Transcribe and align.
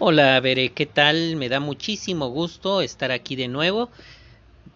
Hola, 0.00 0.38
Veré, 0.38 0.70
¿qué 0.70 0.86
tal? 0.86 1.34
Me 1.34 1.48
da 1.48 1.58
muchísimo 1.58 2.28
gusto 2.28 2.82
estar 2.82 3.10
aquí 3.10 3.34
de 3.34 3.48
nuevo 3.48 3.90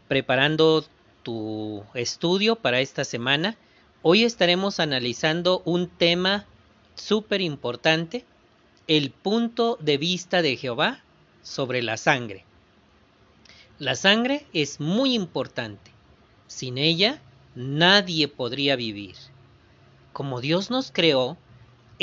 preparando 0.08 0.84
tu 1.22 1.84
estudio 1.94 2.56
para 2.56 2.80
esta 2.80 3.04
semana. 3.04 3.56
Hoy 4.02 4.24
estaremos 4.24 4.80
analizando 4.80 5.62
un 5.64 5.86
tema 5.86 6.44
súper 6.96 7.40
importante, 7.40 8.24
el 8.88 9.12
punto 9.12 9.78
de 9.80 9.96
vista 9.96 10.42
de 10.42 10.56
Jehová 10.56 11.04
sobre 11.44 11.82
la 11.82 11.98
sangre. 11.98 12.44
La 13.78 13.94
sangre 13.94 14.44
es 14.52 14.80
muy 14.80 15.14
importante. 15.14 15.92
Sin 16.48 16.78
ella, 16.78 17.22
nadie 17.54 18.26
podría 18.26 18.74
vivir. 18.74 19.14
Como 20.12 20.40
Dios 20.40 20.68
nos 20.68 20.90
creó, 20.90 21.36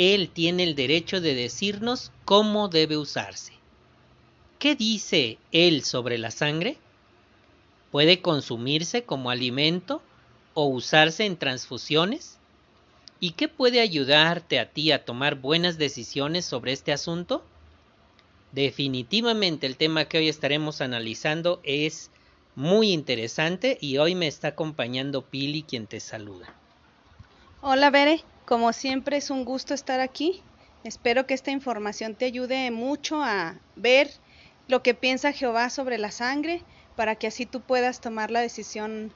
Él 0.00 0.30
tiene 0.30 0.62
el 0.62 0.76
derecho 0.76 1.20
de 1.20 1.34
decirnos 1.34 2.10
cómo 2.24 2.68
debe 2.68 2.96
usarse. 2.96 3.52
¿Qué 4.58 4.74
dice 4.74 5.36
Él 5.52 5.84
sobre 5.84 6.16
la 6.16 6.30
sangre? 6.30 6.78
¿Puede 7.90 8.22
consumirse 8.22 9.02
como 9.02 9.28
alimento 9.28 10.00
o 10.54 10.64
usarse 10.64 11.26
en 11.26 11.36
transfusiones? 11.36 12.38
¿Y 13.20 13.32
qué 13.32 13.48
puede 13.48 13.82
ayudarte 13.82 14.58
a 14.58 14.70
ti 14.70 14.90
a 14.90 15.04
tomar 15.04 15.34
buenas 15.34 15.76
decisiones 15.76 16.46
sobre 16.46 16.72
este 16.72 16.94
asunto? 16.94 17.44
Definitivamente 18.52 19.66
el 19.66 19.76
tema 19.76 20.06
que 20.06 20.16
hoy 20.16 20.30
estaremos 20.30 20.80
analizando 20.80 21.60
es 21.62 22.10
muy 22.56 22.92
interesante 22.92 23.76
y 23.82 23.98
hoy 23.98 24.14
me 24.14 24.28
está 24.28 24.48
acompañando 24.48 25.20
Pili 25.20 25.62
quien 25.62 25.86
te 25.86 26.00
saluda. 26.00 26.54
Hola 27.60 27.90
Bere, 27.90 28.24
como 28.50 28.72
siempre 28.72 29.16
es 29.16 29.30
un 29.30 29.44
gusto 29.44 29.74
estar 29.74 30.00
aquí. 30.00 30.42
Espero 30.82 31.24
que 31.24 31.34
esta 31.34 31.52
información 31.52 32.16
te 32.16 32.24
ayude 32.24 32.72
mucho 32.72 33.22
a 33.22 33.54
ver 33.76 34.10
lo 34.66 34.82
que 34.82 34.92
piensa 34.92 35.30
Jehová 35.30 35.70
sobre 35.70 35.98
la 35.98 36.10
sangre 36.10 36.64
para 36.96 37.14
que 37.14 37.28
así 37.28 37.46
tú 37.46 37.60
puedas 37.60 38.00
tomar 38.00 38.32
la 38.32 38.40
decisión 38.40 39.12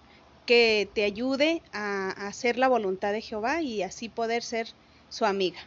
que 0.46 0.88
te 0.94 1.02
ayude 1.02 1.62
a 1.72 2.10
hacer 2.28 2.58
la 2.58 2.68
voluntad 2.68 3.10
de 3.10 3.22
Jehová 3.22 3.60
y 3.60 3.82
así 3.82 4.08
poder 4.08 4.44
ser 4.44 4.68
su 5.08 5.24
amiga. 5.24 5.58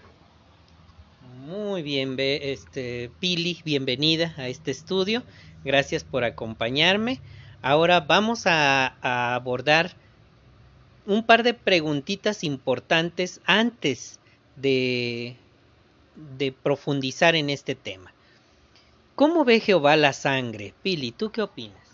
Muy 1.45 1.82
bien, 1.82 2.16
este, 2.18 3.12
Pili, 3.20 3.62
bienvenida 3.66 4.34
a 4.38 4.48
este 4.48 4.72
estudio. 4.72 5.23
Gracias 5.66 6.06
por 6.06 6.23
acompañarme. 6.23 7.20
Ahora 7.62 8.00
vamos 8.00 8.48
a, 8.48 8.95
a 9.02 9.36
abordar 9.36 9.92
un 11.08 11.24
par 11.24 11.44
de 11.44 11.54
preguntitas 11.54 12.44
importantes 12.44 13.40
antes 13.46 14.20
de, 14.58 15.38
de 16.38 16.52
profundizar 16.52 17.34
en 17.36 17.50
este 17.50 17.76
tema. 17.76 18.14
¿Cómo 19.16 19.46
ve 19.46 19.62
Jehová 19.62 19.96
la 19.96 20.12
sangre? 20.12 20.74
Pili, 20.84 21.14
¿tú 21.14 21.32
qué 21.32 21.42
opinas? 21.42 21.88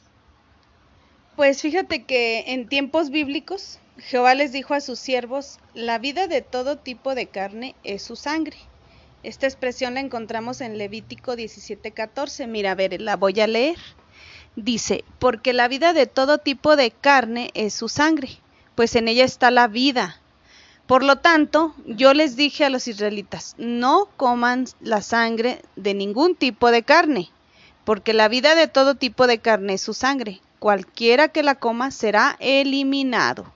Pues 1.36 1.62
fíjate 1.62 2.06
que 2.06 2.54
en 2.54 2.68
tiempos 2.68 3.12
bíblicos 3.12 3.80
Jehová 3.98 4.34
les 4.34 4.52
dijo 4.52 4.74
a 4.74 4.82
sus 4.82 4.98
siervos, 4.98 5.60
la 5.76 6.00
vida 6.00 6.26
de 6.26 6.42
todo 6.42 6.80
tipo 6.80 7.14
de 7.14 7.28
carne 7.28 7.76
es 7.84 8.02
su 8.02 8.16
sangre. 8.16 8.58
Esta 9.22 9.46
expresión 9.46 9.94
la 9.94 10.00
encontramos 10.00 10.60
en 10.60 10.80
Levítico 10.80 11.36
17:14. 11.36 12.48
Mira, 12.48 12.72
a 12.72 12.76
ver, 12.76 13.00
la 13.00 13.16
voy 13.16 13.40
a 13.40 13.48
leer. 13.48 13.78
Dice, 14.56 15.04
porque 15.20 15.54
la 15.54 15.68
vida 15.68 15.94
de 15.94 16.08
todo 16.08 16.40
tipo 16.40 16.76
de 16.76 16.90
carne 16.90 17.52
es 17.54 17.76
su 17.76 17.90
sangre 17.90 18.43
pues 18.76 18.96
en 18.96 19.08
ella 19.08 19.26
está 19.26 19.52
la 19.52 19.68
vida. 19.68 20.20
Por 20.88 21.04
lo 21.04 21.18
tanto, 21.18 21.74
yo 21.86 22.14
les 22.14 22.36
dije 22.36 22.66
a 22.66 22.70
los 22.70 22.88
israelitas, 22.88 23.56
no 23.58 24.10
coman 24.18 24.66
la 24.82 25.02
sangre 25.02 25.62
de 25.76 25.94
ningún 25.94 26.36
tipo 26.36 26.72
de 26.72 26.84
carne, 26.84 27.30
porque 27.86 28.14
la 28.14 28.28
vida 28.28 28.56
de 28.56 28.68
todo 28.68 28.96
tipo 28.96 29.28
de 29.28 29.40
carne 29.40 29.76
es 29.76 29.82
su 29.82 29.94
sangre. 29.94 30.42
Cualquiera 30.60 31.30
que 31.30 31.44
la 31.44 31.56
coma 31.56 31.92
será 31.92 32.36
eliminado. 32.40 33.52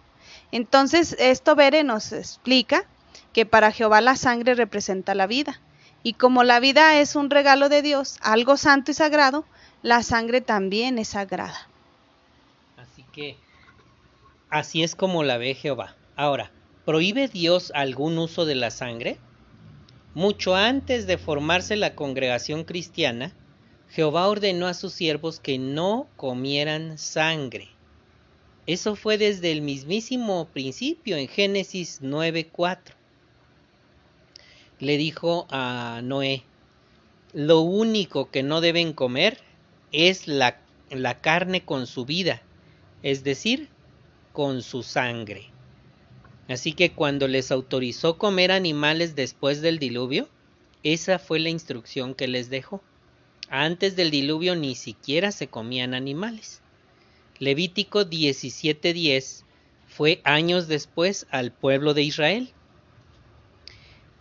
Entonces, 0.51 1.15
esto 1.19 1.55
Bere 1.55 1.83
nos 1.83 2.11
explica 2.13 2.85
que 3.33 3.45
para 3.45 3.71
Jehová 3.71 4.01
la 4.01 4.15
sangre 4.15 4.55
representa 4.55 5.13
la 5.13 5.27
vida. 5.27 5.59
Y 6.03 6.13
como 6.13 6.43
la 6.43 6.59
vida 6.59 6.99
es 6.99 7.15
un 7.15 7.29
regalo 7.29 7.69
de 7.69 7.81
Dios, 7.81 8.17
algo 8.21 8.55
santo 8.55 8.91
y 8.91 8.93
sagrado, 8.93 9.45
la 9.81 10.03
sangre 10.03 10.41
también 10.41 10.97
es 10.97 11.09
sagrada. 11.09 11.67
Así 12.77 13.03
que 13.11 13.37
Así 14.49 14.83
es 14.83 14.95
como 14.95 15.23
la 15.23 15.37
ve 15.37 15.55
Jehová. 15.55 15.95
Ahora, 16.15 16.51
¿prohíbe 16.85 17.27
Dios 17.27 17.71
algún 17.75 18.17
uso 18.17 18.45
de 18.45 18.55
la 18.55 18.71
sangre? 18.71 19.17
Mucho 20.13 20.55
antes 20.55 21.05
de 21.05 21.17
formarse 21.17 21.75
la 21.75 21.95
congregación 21.95 22.63
cristiana, 22.63 23.33
Jehová 23.89 24.27
ordenó 24.27 24.67
a 24.67 24.73
sus 24.73 24.93
siervos 24.93 25.39
que 25.39 25.59
no 25.59 26.07
comieran 26.15 26.97
sangre. 26.97 27.69
Eso 28.65 28.95
fue 28.95 29.17
desde 29.17 29.51
el 29.51 29.61
mismísimo 29.61 30.47
principio 30.51 31.17
en 31.17 31.27
Génesis 31.27 32.01
9:4. 32.01 32.95
Le 34.79 34.97
dijo 34.97 35.47
a 35.49 36.01
Noé, 36.03 36.43
lo 37.33 37.61
único 37.61 38.29
que 38.31 38.43
no 38.43 38.61
deben 38.61 38.93
comer 38.93 39.39
es 39.91 40.27
la, 40.27 40.59
la 40.89 41.19
carne 41.21 41.63
con 41.63 41.87
su 41.87 42.05
vida, 42.05 42.41
es 43.03 43.23
decir, 43.23 43.69
con 44.37 44.61
su 44.61 44.83
sangre. 44.83 45.49
Así 46.47 46.73
que 46.73 46.91
cuando 46.91 47.27
les 47.27 47.49
autorizó 47.49 48.19
comer 48.19 48.51
animales 48.51 49.15
después 49.15 49.63
del 49.63 49.79
diluvio, 49.79 50.29
esa 50.83 51.17
fue 51.17 51.39
la 51.39 51.49
instrucción 51.49 52.13
que 52.13 52.27
les 52.27 52.51
dejó. 52.51 52.83
Antes 53.49 53.95
del 53.95 54.11
diluvio 54.11 54.55
ni 54.55 54.75
siquiera 54.75 55.31
se 55.31 55.47
comían 55.47 55.95
animales. 55.95 56.61
Levítico 57.39 58.05
17:10 58.05 59.43
fue 59.87 60.21
años 60.23 60.67
después 60.67 61.25
al 61.31 61.51
pueblo 61.51 61.95
de 61.95 62.03
Israel. 62.03 62.53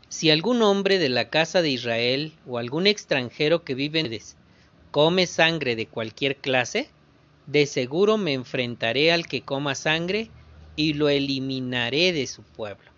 Si 0.09 0.31
algún 0.31 0.62
hombre 0.62 0.98
de 0.98 1.10
la 1.10 1.28
casa 1.28 1.60
de 1.60 1.69
Israel 1.69 2.33
o 2.47 2.56
algún 2.56 2.87
extranjero 2.87 3.65
que 3.65 3.75
vive 3.75 4.00
en 4.00 4.19
come 4.93 5.27
sangre 5.27 5.77
de 5.77 5.87
cualquier 5.87 6.37
clase, 6.37 6.88
de 7.47 7.67
seguro 7.67 8.19
me 8.19 8.33
enfrentaré 8.33 9.12
al 9.12 9.27
que 9.27 9.43
coma 9.43 9.75
sangre 9.75 10.31
y 10.75 10.95
lo 10.95 11.09
eliminaré 11.09 12.12
de 12.12 12.27
su 12.27 12.43
pueblo. 12.43 12.91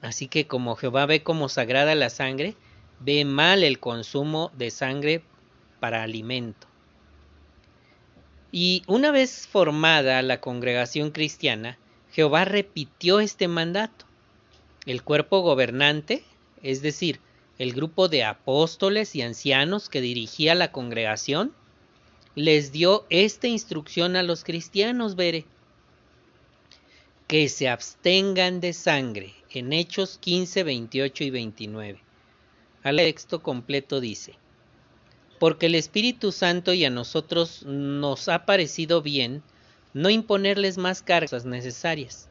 Así 0.00 0.28
que 0.28 0.46
como 0.46 0.76
Jehová 0.76 1.06
ve 1.06 1.22
como 1.22 1.48
sagrada 1.48 1.94
la 1.94 2.10
sangre, 2.10 2.54
ve 3.00 3.24
mal 3.24 3.62
el 3.62 3.78
consumo 3.80 4.50
de 4.56 4.70
sangre 4.70 5.22
para 5.80 6.02
alimento. 6.02 6.66
Y 8.52 8.82
una 8.86 9.10
vez 9.10 9.46
formada 9.48 10.22
la 10.22 10.40
congregación 10.40 11.10
cristiana, 11.10 11.78
Jehová 12.12 12.44
repitió 12.44 13.20
este 13.20 13.48
mandato. 13.48 14.06
El 14.86 15.02
cuerpo 15.02 15.40
gobernante, 15.40 16.24
es 16.62 16.80
decir, 16.80 17.20
el 17.58 17.72
grupo 17.72 18.08
de 18.08 18.24
apóstoles 18.24 19.16
y 19.16 19.22
ancianos 19.22 19.88
que 19.88 20.00
dirigía 20.00 20.54
la 20.54 20.72
congregación, 20.72 21.52
les 22.36 22.70
dio 22.70 23.06
esta 23.08 23.48
instrucción 23.48 24.14
a 24.14 24.22
los 24.22 24.44
cristianos, 24.44 25.16
veré, 25.16 25.46
que 27.26 27.48
se 27.48 27.66
abstengan 27.66 28.60
de 28.60 28.74
sangre, 28.74 29.32
en 29.50 29.72
Hechos 29.72 30.18
15, 30.18 30.62
28 30.62 31.24
y 31.24 31.30
29. 31.30 32.00
Al 32.82 32.96
texto 32.98 33.42
completo 33.42 34.00
dice, 34.00 34.34
porque 35.38 35.64
el 35.64 35.76
Espíritu 35.76 36.30
Santo 36.30 36.74
y 36.74 36.84
a 36.84 36.90
nosotros 36.90 37.62
nos 37.64 38.28
ha 38.28 38.44
parecido 38.44 39.00
bien 39.00 39.42
no 39.94 40.10
imponerles 40.10 40.76
más 40.76 41.00
cargas 41.00 41.46
necesarias, 41.46 42.28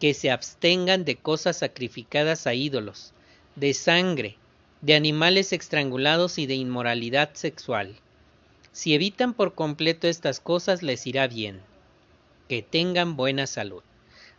que 0.00 0.14
se 0.14 0.32
abstengan 0.32 1.04
de 1.04 1.14
cosas 1.14 1.58
sacrificadas 1.58 2.48
a 2.48 2.54
ídolos, 2.54 3.12
de 3.54 3.72
sangre, 3.72 4.36
de 4.82 4.96
animales 4.96 5.52
estrangulados 5.52 6.38
y 6.38 6.46
de 6.46 6.56
inmoralidad 6.56 7.34
sexual 7.34 7.94
si 8.78 8.94
evitan 8.94 9.34
por 9.34 9.56
completo 9.56 10.06
estas 10.06 10.38
cosas 10.38 10.84
les 10.84 11.04
irá 11.08 11.26
bien. 11.26 11.58
Que 12.48 12.62
tengan 12.62 13.16
buena 13.16 13.48
salud. 13.48 13.82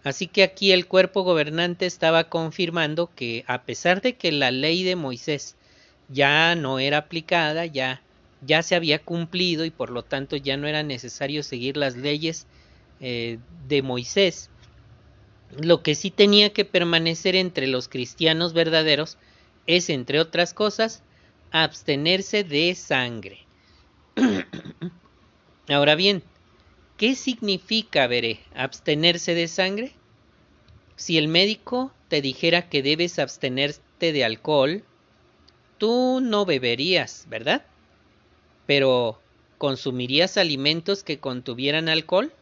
Así 0.06 0.28
que 0.28 0.44
aquí 0.44 0.72
el 0.72 0.88
cuerpo 0.88 1.24
gobernante 1.24 1.86
estaba 1.86 2.30
confirmando 2.30 3.14
que 3.14 3.44
a 3.48 3.64
pesar 3.64 4.02
de 4.02 4.16
que 4.16 4.32
la 4.32 4.52
ley 4.52 4.84
de 4.84 4.96
Moisés 4.96 5.58
ya 6.08 6.56
no 6.56 6.80
era 6.80 7.00
aplicada, 7.00 7.66
ya, 7.66 8.02
ya 8.42 8.64
se 8.64 8.76
había 8.76 9.00
cumplido 9.00 9.66
y 9.66 9.72
por 9.72 9.90
lo 9.90 10.04
tanto 10.04 10.38
ya 10.38 10.56
no 10.56 10.68
era 10.68 10.84
necesario 10.84 11.44
seguir 11.44 11.76
las 11.76 11.98
leyes 11.98 12.48
eh, 13.02 13.40
de 13.68 13.82
Moisés, 13.82 14.50
lo 15.60 15.84
que 15.84 15.96
sí 15.96 16.12
tenía 16.12 16.54
que 16.54 16.64
permanecer 16.64 17.36
entre 17.36 17.68
los 17.68 17.90
cristianos 17.90 18.54
verdaderos 18.54 19.18
es, 19.68 19.90
entre 19.90 20.22
otras 20.22 20.54
cosas, 20.54 21.04
abstenerse 21.52 22.46
de 22.46 22.74
sangre. 22.76 23.49
Ahora 25.70 25.96
bien, 25.96 26.24
¿qué 26.98 27.16
significa, 27.16 28.08
veré, 28.08 28.40
abstenerse 28.56 29.36
de 29.36 29.48
sangre? 29.48 29.94
Si 30.96 31.18
el 31.18 31.28
médico 31.28 31.94
te 32.08 32.22
dijera 32.22 32.70
que 32.70 32.82
debes 32.82 33.20
abstenerte 33.20 34.12
de 34.12 34.26
alcohol, 34.26 34.84
tú 35.78 36.20
no 36.22 36.46
beberías, 36.46 37.26
¿verdad? 37.30 37.66
Pero, 38.66 39.20
¿consumirías 39.58 40.38
alimentos 40.38 41.04
que 41.04 41.20
contuvieran 41.20 41.90
alcohol? 41.90 42.34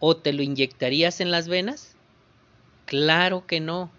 ¿O 0.00 0.16
te 0.16 0.32
lo 0.32 0.42
inyectarías 0.42 1.20
en 1.20 1.30
las 1.30 1.48
venas? 1.48 1.94
Claro 2.86 3.46
que 3.46 3.60
no. 3.60 3.90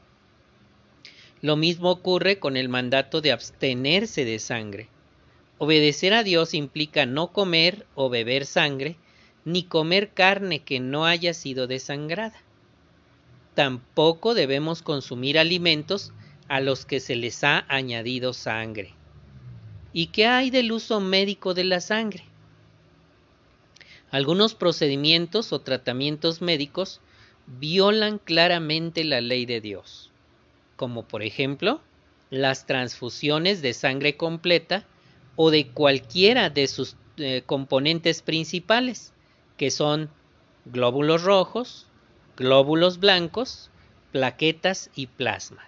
Lo 1.41 1.55
mismo 1.55 1.91
ocurre 1.91 2.39
con 2.39 2.57
el 2.57 2.69
mandato 2.69 3.21
de 3.21 3.31
abstenerse 3.31 4.25
de 4.25 4.39
sangre. 4.39 4.89
Obedecer 5.57 6.13
a 6.13 6.23
Dios 6.23 6.53
implica 6.53 7.05
no 7.05 7.31
comer 7.31 7.85
o 7.95 8.09
beber 8.09 8.45
sangre, 8.45 8.97
ni 9.45 9.63
comer 9.63 10.09
carne 10.09 10.59
que 10.59 10.79
no 10.79 11.05
haya 11.05 11.33
sido 11.33 11.67
desangrada. 11.67 12.41
Tampoco 13.53 14.33
debemos 14.33 14.81
consumir 14.81 15.37
alimentos 15.37 16.11
a 16.47 16.59
los 16.59 16.85
que 16.85 16.99
se 16.99 17.15
les 17.15 17.43
ha 17.43 17.65
añadido 17.67 18.33
sangre. 18.33 18.93
¿Y 19.93 20.07
qué 20.07 20.25
hay 20.25 20.49
del 20.49 20.71
uso 20.71 20.99
médico 20.99 21.53
de 21.53 21.63
la 21.63 21.79
sangre? 21.79 22.23
Algunos 24.09 24.55
procedimientos 24.55 25.53
o 25.53 25.61
tratamientos 25.61 26.41
médicos 26.41 26.99
violan 27.45 28.19
claramente 28.19 29.03
la 29.03 29.21
ley 29.21 29.45
de 29.45 29.61
Dios, 29.61 30.11
como 30.75 31.03
por 31.03 31.23
ejemplo 31.23 31.81
las 32.29 32.65
transfusiones 32.65 33.61
de 33.61 33.73
sangre 33.73 34.17
completa 34.17 34.85
o 35.35 35.51
de 35.51 35.67
cualquiera 35.67 36.49
de 36.49 36.67
sus 36.67 36.95
eh, 37.17 37.43
componentes 37.45 38.21
principales, 38.21 39.13
que 39.57 39.71
son 39.71 40.09
glóbulos 40.65 41.23
rojos, 41.23 41.87
glóbulos 42.37 42.99
blancos, 42.99 43.69
plaquetas 44.11 44.89
y 44.95 45.07
plasma. 45.07 45.63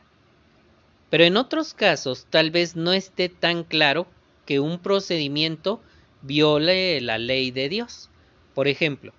Pero 1.09 1.23
en 1.23 1.37
otros 1.37 1.73
casos 1.73 2.27
tal 2.29 2.51
vez 2.51 2.75
no 2.75 2.93
esté 2.93 3.29
tan 3.29 3.63
claro 3.63 4.07
que 4.45 4.59
un 4.59 4.79
procedimiento 4.79 5.81
viole 6.21 6.99
la 7.01 7.17
ley 7.17 7.51
de 7.51 7.69
Dios. 7.69 8.09
Por 8.53 8.67
ejemplo, 8.67 9.13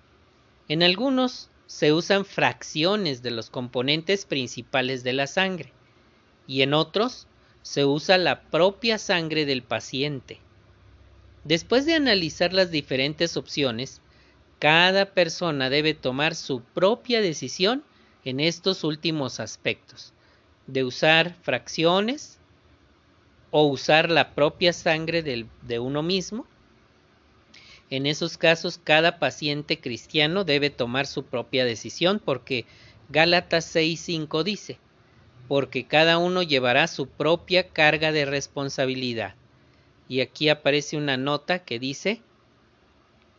en 0.67 0.83
algunos 0.83 1.49
se 1.65 1.93
usan 1.93 2.25
fracciones 2.25 3.21
de 3.21 3.31
los 3.31 3.49
componentes 3.49 4.25
principales 4.25 5.03
de 5.03 5.13
la 5.13 5.27
sangre 5.27 5.71
y 6.47 6.61
en 6.61 6.73
otros 6.73 7.27
se 7.67 7.83
usa 7.83 8.17
la 8.17 8.43
propia 8.43 8.97
sangre 8.97 9.45
del 9.45 9.61
paciente. 9.61 10.39
Después 11.43 11.85
de 11.85 11.95
analizar 11.95 12.53
las 12.53 12.71
diferentes 12.71 13.35
opciones, 13.35 13.99
cada 14.57 15.07
persona 15.07 15.69
debe 15.69 15.93
tomar 15.93 16.33
su 16.35 16.61
propia 16.61 17.19
decisión 17.19 17.83
en 18.23 18.39
estos 18.39 18.85
últimos 18.85 19.41
aspectos, 19.41 20.13
de 20.65 20.85
usar 20.85 21.35
fracciones 21.41 22.39
o 23.51 23.63
usar 23.65 24.09
la 24.09 24.33
propia 24.33 24.71
sangre 24.71 25.21
de 25.21 25.79
uno 25.79 26.03
mismo. 26.03 26.47
En 27.89 28.05
esos 28.05 28.37
casos, 28.37 28.79
cada 28.81 29.19
paciente 29.19 29.77
cristiano 29.81 30.45
debe 30.45 30.69
tomar 30.69 31.05
su 31.05 31.23
propia 31.23 31.65
decisión 31.65 32.21
porque 32.23 32.65
Gálatas 33.09 33.75
6.5 33.75 34.43
dice, 34.43 34.79
porque 35.47 35.85
cada 35.85 36.17
uno 36.17 36.43
llevará 36.43 36.87
su 36.87 37.07
propia 37.07 37.69
carga 37.69 38.11
de 38.11 38.25
responsabilidad. 38.25 39.35
Y 40.09 40.21
aquí 40.21 40.49
aparece 40.49 40.97
una 40.97 41.17
nota 41.17 41.59
que 41.59 41.79
dice 41.79 42.21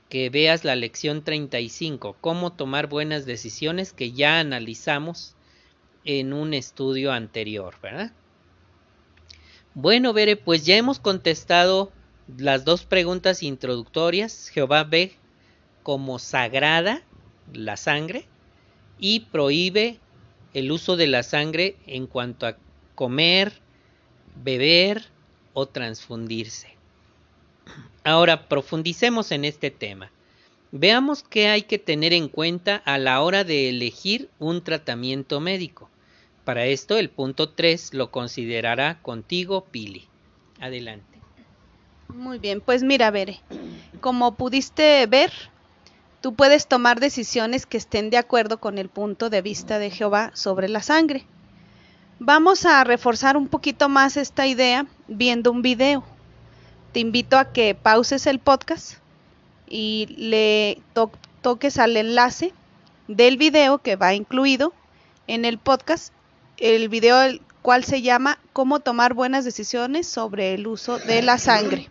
que 0.09 0.31
veas 0.31 0.65
la 0.65 0.75
lección 0.75 1.23
35, 1.23 2.17
cómo 2.21 2.53
tomar 2.53 2.89
buenas 2.89 3.27
decisiones 3.27 3.93
que 3.93 4.13
ya 4.13 4.41
analizamos 4.41 5.35
en 6.05 6.33
un 6.33 6.55
estudio 6.55 7.13
anterior, 7.13 7.75
¿verdad? 7.83 8.13
Bueno, 9.75 10.13
Bere, 10.13 10.37
pues 10.37 10.65
ya 10.65 10.77
hemos 10.77 10.99
contestado 10.99 11.93
las 12.37 12.65
dos 12.65 12.85
preguntas 12.85 13.43
introductorias. 13.43 14.49
Jehová 14.49 14.85
ve 14.85 15.17
como 15.83 16.19
sagrada 16.19 17.03
la 17.53 17.77
sangre 17.77 18.27
y 18.99 19.21
prohíbe 19.21 20.01
el 20.55 20.73
uso 20.73 20.97
de 20.97 21.07
la 21.07 21.23
sangre 21.23 21.77
en 21.87 22.07
cuanto 22.07 22.47
a 22.47 22.57
comer, 22.95 23.53
beber 24.43 25.07
o 25.53 25.67
transfundirse. 25.67 26.69
Ahora 28.05 28.49
profundicemos 28.49 29.33
en 29.33 29.45
este 29.45 29.71
tema. 29.71 30.11
Veamos 30.71 31.23
qué 31.23 31.49
hay 31.49 31.63
que 31.63 31.79
tener 31.79 32.13
en 32.13 32.29
cuenta 32.29 32.77
a 32.77 32.99
la 32.99 33.23
hora 33.23 33.45
de 33.45 33.69
elegir 33.69 34.29
un 34.39 34.63
tratamiento 34.63 35.41
médico. 35.41 35.89
Para 36.45 36.67
esto 36.67 36.97
el 36.97 37.11
punto 37.11 37.51
3 37.51 37.95
lo 37.95 38.11
considerará 38.11 39.01
contigo 39.03 39.67
Pili. 39.71 40.07
Adelante. 40.61 41.19
Muy 42.09 42.39
bien, 42.39 42.63
pues 42.63 42.83
mira, 42.83 43.11
Bere, 43.11 43.41
como 44.01 44.35
pudiste 44.35 45.07
ver, 45.07 45.31
tú 46.21 46.35
puedes 46.35 46.67
tomar 46.67 47.01
decisiones 47.01 47.67
que 47.67 47.77
estén 47.77 48.11
de 48.11 48.17
acuerdo 48.17 48.59
con 48.59 48.79
el 48.79 48.89
punto 48.89 49.31
de 49.31 49.43
vista 49.43 49.79
de 49.79 49.91
Jehová 49.91 50.31
sobre 50.35 50.69
la 50.69 50.83
sangre. 50.83 51.25
Vamos 52.19 52.67
a 52.67 52.83
reforzar 52.85 53.37
un 53.37 53.49
poquito 53.49 53.89
más 53.89 54.17
esta 54.17 54.47
idea 54.47 54.87
viendo 55.07 55.53
un 55.53 55.63
video. 55.63 56.05
Te 56.93 57.01
invito 57.01 57.39
a 57.39 57.53
que 57.53 57.75
pauses 57.75 58.27
el 58.27 58.41
podcast 58.41 58.95
y 59.69 60.07
le 60.17 60.81
toques 61.43 61.79
al 61.79 61.97
enlace 61.97 62.53
del 63.07 63.37
video 63.37 63.79
que 63.79 63.97
va 63.97 64.15
incluido 64.15 64.73
en 65.27 65.45
el 65.45 65.59
podcast, 65.59 66.13
el 66.57 66.89
video 66.89 67.23
el 67.23 67.41
cual 67.63 67.85
se 67.85 68.03
llama 68.03 68.39
Cómo 68.53 68.81
tomar 68.81 69.15
buenas 69.15 69.45
decisiones 69.45 70.07
sobre 70.07 70.55
el 70.55 70.67
uso 70.67 70.99
de 70.99 71.23
la 71.23 71.39
sangre. 71.39 71.89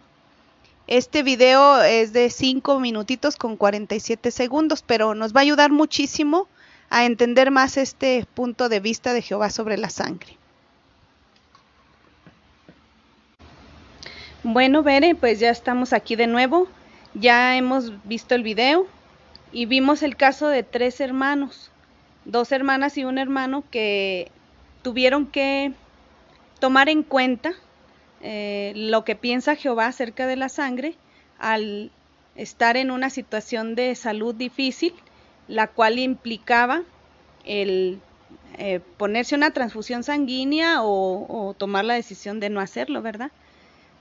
Este 0.88 1.22
video 1.22 1.82
es 1.84 2.14
de 2.14 2.30
5 2.30 2.80
minutitos 2.80 3.36
con 3.36 3.58
47 3.58 4.32
segundos, 4.32 4.82
pero 4.82 5.16
nos 5.16 5.36
va 5.36 5.42
a 5.42 5.44
ayudar 5.44 5.70
muchísimo 5.70 6.48
a 6.90 7.04
entender 7.04 7.52
más 7.52 7.76
este 7.76 8.26
punto 8.34 8.70
de 8.70 8.80
vista 8.80 9.12
de 9.12 9.22
Jehová 9.22 9.50
sobre 9.50 9.78
la 9.78 9.90
sangre. 9.90 10.38
Bueno, 14.44 14.82
Bere, 14.82 15.14
pues 15.14 15.42
ya 15.42 15.50
estamos 15.50 15.92
aquí 15.92 16.16
de 16.16 16.28
nuevo. 16.28 16.70
Ya 17.14 17.58
hemos 17.58 17.92
visto 18.06 18.34
el 18.34 18.44
video 18.44 18.88
y 19.52 19.66
vimos 19.66 20.04
el 20.04 20.16
caso 20.16 20.48
de 20.48 20.64
tres 20.64 21.02
hermanos, 21.02 21.70
dos 22.24 22.54
hermanas 22.54 22.98
y 22.98 23.04
un 23.04 23.18
hermano 23.18 23.66
que 23.72 24.32
tuvieron 24.84 25.26
que 25.26 25.74
tomar 26.62 26.88
en 26.88 27.04
cuenta 27.04 27.56
eh, 28.22 28.74
lo 28.76 29.04
que 29.04 29.16
piensa 29.16 29.56
Jehová 29.56 29.88
acerca 29.88 30.28
de 30.28 30.36
la 30.36 30.50
sangre 30.50 30.96
al 31.40 31.92
estar 32.36 32.78
en 32.78 32.92
una 32.92 33.10
situación 33.10 33.76
de 33.76 33.94
salud 33.96 34.34
difícil, 34.34 34.94
la 35.48 35.68
cual 35.68 36.00
implicaba 36.00 36.84
el 37.46 38.00
eh, 38.58 38.80
ponerse 38.98 39.36
una 39.36 39.52
transfusión 39.52 40.04
sanguínea 40.04 40.84
o, 40.84 41.26
o, 41.30 41.54
tomar 41.54 41.86
la 41.86 41.94
decisión 41.94 42.40
de 42.40 42.50
no 42.50 42.60
hacerlo, 42.60 43.02
¿verdad? 43.02 43.32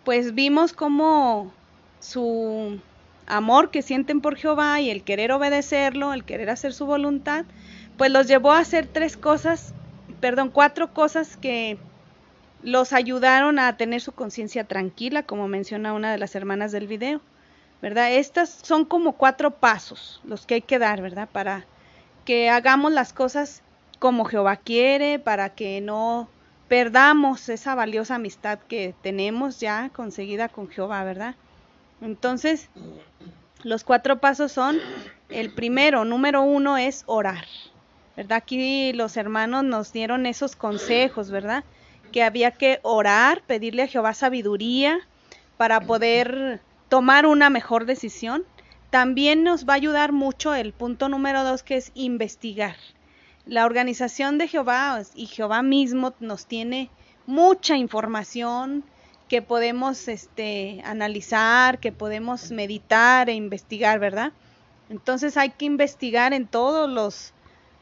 Pues 0.04 0.34
vimos 0.34 0.72
cómo 0.72 1.52
su 2.00 2.80
amor 3.26 3.70
que 3.70 3.82
sienten 3.82 4.20
por 4.20 4.36
Jehová 4.36 4.80
y 4.80 4.90
el 4.90 5.02
querer 5.02 5.32
obedecerlo, 5.32 6.12
el 6.12 6.24
querer 6.24 6.50
hacer 6.50 6.72
su 6.72 6.86
voluntad, 6.86 7.44
pues 7.96 8.10
los 8.10 8.26
llevó 8.26 8.52
a 8.52 8.60
hacer 8.60 8.86
tres 8.86 9.16
cosas, 9.16 9.74
perdón, 10.20 10.50
cuatro 10.50 10.92
cosas 10.92 11.36
que 11.36 11.78
los 12.66 12.92
ayudaron 12.92 13.60
a 13.60 13.76
tener 13.76 14.00
su 14.00 14.10
conciencia 14.10 14.64
tranquila, 14.64 15.22
como 15.22 15.46
menciona 15.46 15.92
una 15.92 16.10
de 16.10 16.18
las 16.18 16.34
hermanas 16.34 16.72
del 16.72 16.88
video, 16.88 17.20
¿verdad? 17.80 18.12
Estas 18.12 18.50
son 18.50 18.84
como 18.84 19.12
cuatro 19.12 19.52
pasos 19.52 20.20
los 20.24 20.46
que 20.46 20.54
hay 20.54 20.62
que 20.62 20.80
dar, 20.80 21.00
¿verdad? 21.00 21.28
Para 21.30 21.64
que 22.24 22.50
hagamos 22.50 22.90
las 22.90 23.12
cosas 23.12 23.62
como 24.00 24.24
Jehová 24.24 24.56
quiere, 24.56 25.20
para 25.20 25.50
que 25.50 25.80
no 25.80 26.28
perdamos 26.66 27.48
esa 27.50 27.76
valiosa 27.76 28.16
amistad 28.16 28.58
que 28.58 28.96
tenemos 29.00 29.60
ya 29.60 29.90
conseguida 29.90 30.48
con 30.48 30.68
Jehová, 30.68 31.04
¿verdad? 31.04 31.36
Entonces, 32.00 32.68
los 33.62 33.84
cuatro 33.84 34.18
pasos 34.18 34.50
son, 34.50 34.78
el 35.28 35.54
primero, 35.54 36.04
número 36.04 36.42
uno, 36.42 36.78
es 36.78 37.04
orar, 37.06 37.46
¿verdad? 38.16 38.38
Aquí 38.38 38.92
los 38.92 39.16
hermanos 39.16 39.62
nos 39.62 39.92
dieron 39.92 40.26
esos 40.26 40.56
consejos, 40.56 41.30
¿verdad? 41.30 41.62
Que 42.12 42.22
había 42.22 42.52
que 42.52 42.80
orar, 42.82 43.42
pedirle 43.46 43.82
a 43.82 43.88
Jehová 43.88 44.14
sabiduría 44.14 44.98
para 45.56 45.80
poder 45.80 46.60
tomar 46.88 47.26
una 47.26 47.50
mejor 47.50 47.86
decisión. 47.86 48.44
También 48.90 49.42
nos 49.42 49.66
va 49.66 49.74
a 49.74 49.76
ayudar 49.76 50.12
mucho 50.12 50.54
el 50.54 50.72
punto 50.72 51.08
número 51.08 51.44
dos, 51.44 51.62
que 51.62 51.76
es 51.76 51.90
investigar. 51.94 52.76
La 53.44 53.64
organización 53.64 54.38
de 54.38 54.48
Jehová 54.48 55.02
y 55.14 55.26
Jehová 55.26 55.62
mismo 55.62 56.14
nos 56.20 56.46
tiene 56.46 56.90
mucha 57.26 57.76
información 57.76 58.84
que 59.28 59.42
podemos 59.42 60.08
este, 60.08 60.82
analizar, 60.84 61.78
que 61.78 61.92
podemos 61.92 62.50
meditar 62.50 63.28
e 63.28 63.34
investigar, 63.34 63.98
¿verdad? 63.98 64.32
Entonces 64.88 65.36
hay 65.36 65.50
que 65.50 65.64
investigar 65.64 66.32
en 66.32 66.46
todos 66.46 66.88
los 66.88 67.32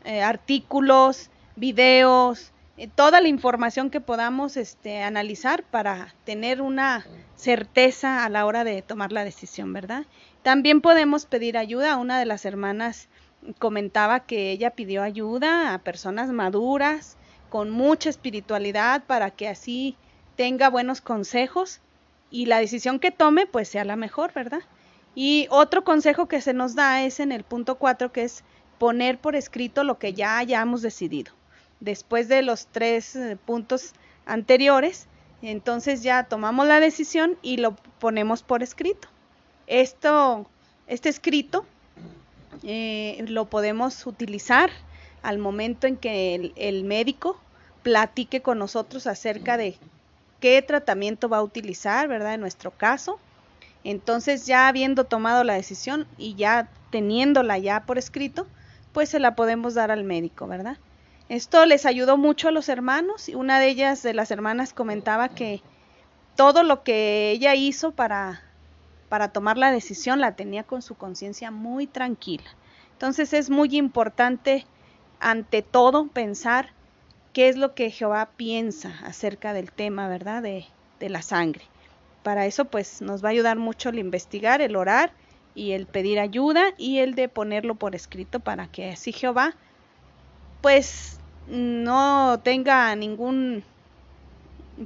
eh, 0.04 0.23
artículos, 0.23 1.31
videos, 1.57 2.52
toda 2.97 3.21
la 3.21 3.28
información 3.28 3.88
que 3.88 4.00
podamos 4.00 4.57
este, 4.57 5.02
analizar 5.02 5.62
para 5.62 6.14
tener 6.25 6.61
una 6.61 7.07
certeza 7.37 8.25
a 8.25 8.28
la 8.28 8.47
hora 8.47 8.64
de 8.64 8.83
tomar 8.83 9.12
la 9.12 9.25
decisión, 9.25 9.73
¿verdad? 9.73 10.07
También 10.43 10.81
podemos 10.81 11.25
pedir 11.26 11.57
ayuda. 11.57 11.97
Una 11.97 12.19
de 12.19 12.26
las 12.26 12.45
hermanas 12.45 13.09
comentaba 13.59 14.21
que 14.21 14.50
ella 14.50 14.71
pidió 14.71 15.02
ayuda 15.02 15.73
a 15.73 15.78
personas 15.78 16.31
maduras, 16.31 17.16
con 17.49 17.71
mucha 17.71 18.11
espiritualidad, 18.11 19.04
para 19.04 19.31
que 19.31 19.47
así 19.47 19.97
tenga 20.35 20.69
buenos 20.69 21.00
consejos 21.00 21.81
y 22.31 22.47
la 22.47 22.59
decisión 22.59 22.99
que 22.99 23.12
tome 23.12 23.47
pues 23.47 23.69
sea 23.69 23.85
la 23.85 23.95
mejor, 23.95 24.33
¿verdad? 24.33 24.62
Y 25.14 25.47
otro 25.50 25.85
consejo 25.85 26.26
que 26.26 26.40
se 26.40 26.54
nos 26.54 26.75
da 26.75 27.04
es 27.04 27.21
en 27.21 27.31
el 27.31 27.45
punto 27.45 27.76
4, 27.76 28.11
que 28.11 28.25
es 28.25 28.43
poner 28.78 29.19
por 29.19 29.37
escrito 29.37 29.85
lo 29.85 30.00
que 30.00 30.12
ya 30.12 30.38
hayamos 30.38 30.83
decidido 30.83 31.33
después 31.85 32.29
de 32.29 32.43
los 32.43 32.67
tres 32.67 33.14
eh, 33.14 33.37
puntos 33.45 33.93
anteriores, 34.26 35.07
entonces 35.43 36.03
ya 36.03 36.25
tomamos 36.25 36.67
la 36.67 36.81
decisión 36.81 37.37
y 37.43 37.59
lo 37.59 37.76
ponemos 37.99 38.43
por 38.43 38.62
escrito. 38.62 39.09
Esto, 39.67 40.47
este 40.87 41.11
escrito 41.11 41.67
eh, 42.62 43.25
lo 43.29 43.45
podemos 43.47 44.07
utilizar 44.07 44.71
al 45.23 45.38
momento 45.38 45.87
en 45.87 45.97
que 45.97 46.35
el, 46.35 46.53
el 46.57 46.85
médico 46.85 47.38
platique 47.83 48.41
con 48.41 48.59
nosotros 48.59 49.07
acerca 49.07 49.57
de 49.57 49.76
qué 50.41 50.62
tratamiento 50.62 51.29
va 51.29 51.38
a 51.38 51.43
utilizar, 51.43 52.09
¿verdad? 52.09 52.35
En 52.35 52.41
nuestro 52.41 52.71
caso. 52.71 53.19
Entonces 53.85 54.47
ya 54.47 54.69
habiendo 54.69 55.05
tomado 55.05 55.45
la 55.45 55.55
decisión 55.55 56.07
y 56.17 56.35
ya 56.35 56.71
teniéndola 56.91 57.59
ya 57.59 57.85
por 57.85 57.99
escrito, 57.99 58.47
pues 58.95 59.11
se 59.11 59.19
la 59.19 59.35
podemos 59.35 59.75
dar 59.75 59.91
al 59.91 60.05
médico, 60.05 60.47
¿verdad? 60.47 60.79
Esto 61.28 61.64
les 61.64 61.87
ayudó 61.87 62.16
mucho 62.19 62.49
a 62.49 62.50
los 62.50 62.69
hermanos 62.69 63.28
y 63.28 63.35
una 63.35 63.59
de 63.59 63.69
ellas, 63.69 64.02
de 64.02 64.12
las 64.12 64.31
hermanas, 64.31 64.75
comentaba 64.75 65.31
que 65.31 65.62
todo 66.37 66.62
lo 66.62 66.83
que 66.83 67.31
ella 67.31 67.54
hizo 67.54 67.93
para, 67.93 68.43
para 69.09 69.28
tomar 69.28 69.57
la 69.57 69.73
decisión 69.73 70.21
la 70.21 70.37
tenía 70.37 70.64
con 70.64 70.83
su 70.83 70.97
conciencia 70.97 71.50
muy 71.50 71.87
tranquila. 71.87 72.50
Entonces 72.93 73.33
es 73.33 73.49
muy 73.49 73.76
importante 73.76 74.66
ante 75.19 75.62
todo 75.62 76.09
pensar 76.09 76.71
qué 77.33 77.49
es 77.49 77.57
lo 77.57 77.75
que 77.75 77.90
Jehová 77.90 78.28
piensa 78.37 78.95
acerca 79.04 79.54
del 79.54 79.73
tema, 79.73 80.09
¿verdad? 80.09 80.43
De, 80.43 80.66
de 81.00 81.09
la 81.09 81.23
sangre. 81.23 81.64
Para 82.23 82.47
eso 82.47 82.66
pues 82.66 83.00
nos 83.00 83.25
va 83.25 83.28
a 83.28 83.33
ayudar 83.33 83.57
mucho 83.57 83.88
el 83.88 83.99
investigar, 83.99 84.61
el 84.61 84.76
orar 84.76 85.12
y 85.54 85.73
el 85.73 85.87
pedir 85.87 86.21
ayuda 86.21 86.75
y 86.76 86.99
el 86.99 87.14
de 87.14 87.28
ponerlo 87.28 87.76
por 87.76 87.95
escrito 87.95 88.40
para 88.40 88.66
que 88.66 88.90
así 88.90 89.12
Jehová 89.12 89.54
pues 90.64 91.18
no 91.47 92.40
tenga 92.42 92.97
ningún, 92.97 93.62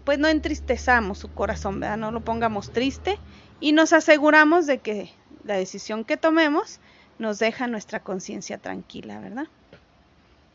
pues 0.02 0.18
no 0.18 0.26
entristezamos 0.26 1.18
su 1.18 1.32
corazón, 1.32 1.78
¿verdad? 1.78 1.98
No 1.98 2.10
lo 2.10 2.20
pongamos 2.20 2.72
triste 2.72 3.16
y 3.60 3.70
nos 3.70 3.92
aseguramos 3.92 4.66
de 4.66 4.78
que 4.78 5.12
la 5.44 5.54
decisión 5.54 6.04
que 6.04 6.16
tomemos 6.16 6.80
nos 7.20 7.38
deja 7.38 7.68
nuestra 7.68 8.00
conciencia 8.00 8.58
tranquila, 8.58 9.20
¿verdad? 9.20 9.46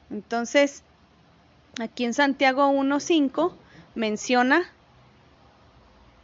Entonces, 0.09 0.83
aquí 1.81 2.03
en 2.03 2.13
Santiago 2.13 2.67
1.5 2.67 3.53
menciona, 3.95 4.69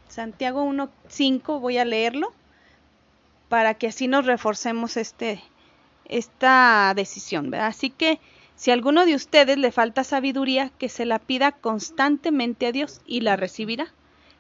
Santiago 0.10 0.66
1.5, 0.66 1.62
voy 1.62 1.78
a 1.78 1.86
leerlo, 1.86 2.34
para 3.48 3.76
que 3.76 3.88
así 3.88 4.10
nos 4.10 4.26
reforcemos 4.26 4.98
este, 4.98 5.42
esta 6.04 6.92
decisión, 6.98 7.50
¿verdad? 7.50 7.68
Así 7.68 7.92
que 7.92 8.20
si 8.60 8.72
a 8.72 8.74
alguno 8.74 9.06
de 9.06 9.16
ustedes 9.16 9.58
le 9.58 9.72
falta 9.72 10.04
sabiduría, 10.04 10.70
que 10.78 10.90
se 10.90 11.06
la 11.06 11.18
pida 11.18 11.54
constantemente 11.54 12.68
a 12.68 12.74
Dios 12.74 13.00
y 13.06 13.22
la 13.22 13.38
recibirá, 13.38 13.88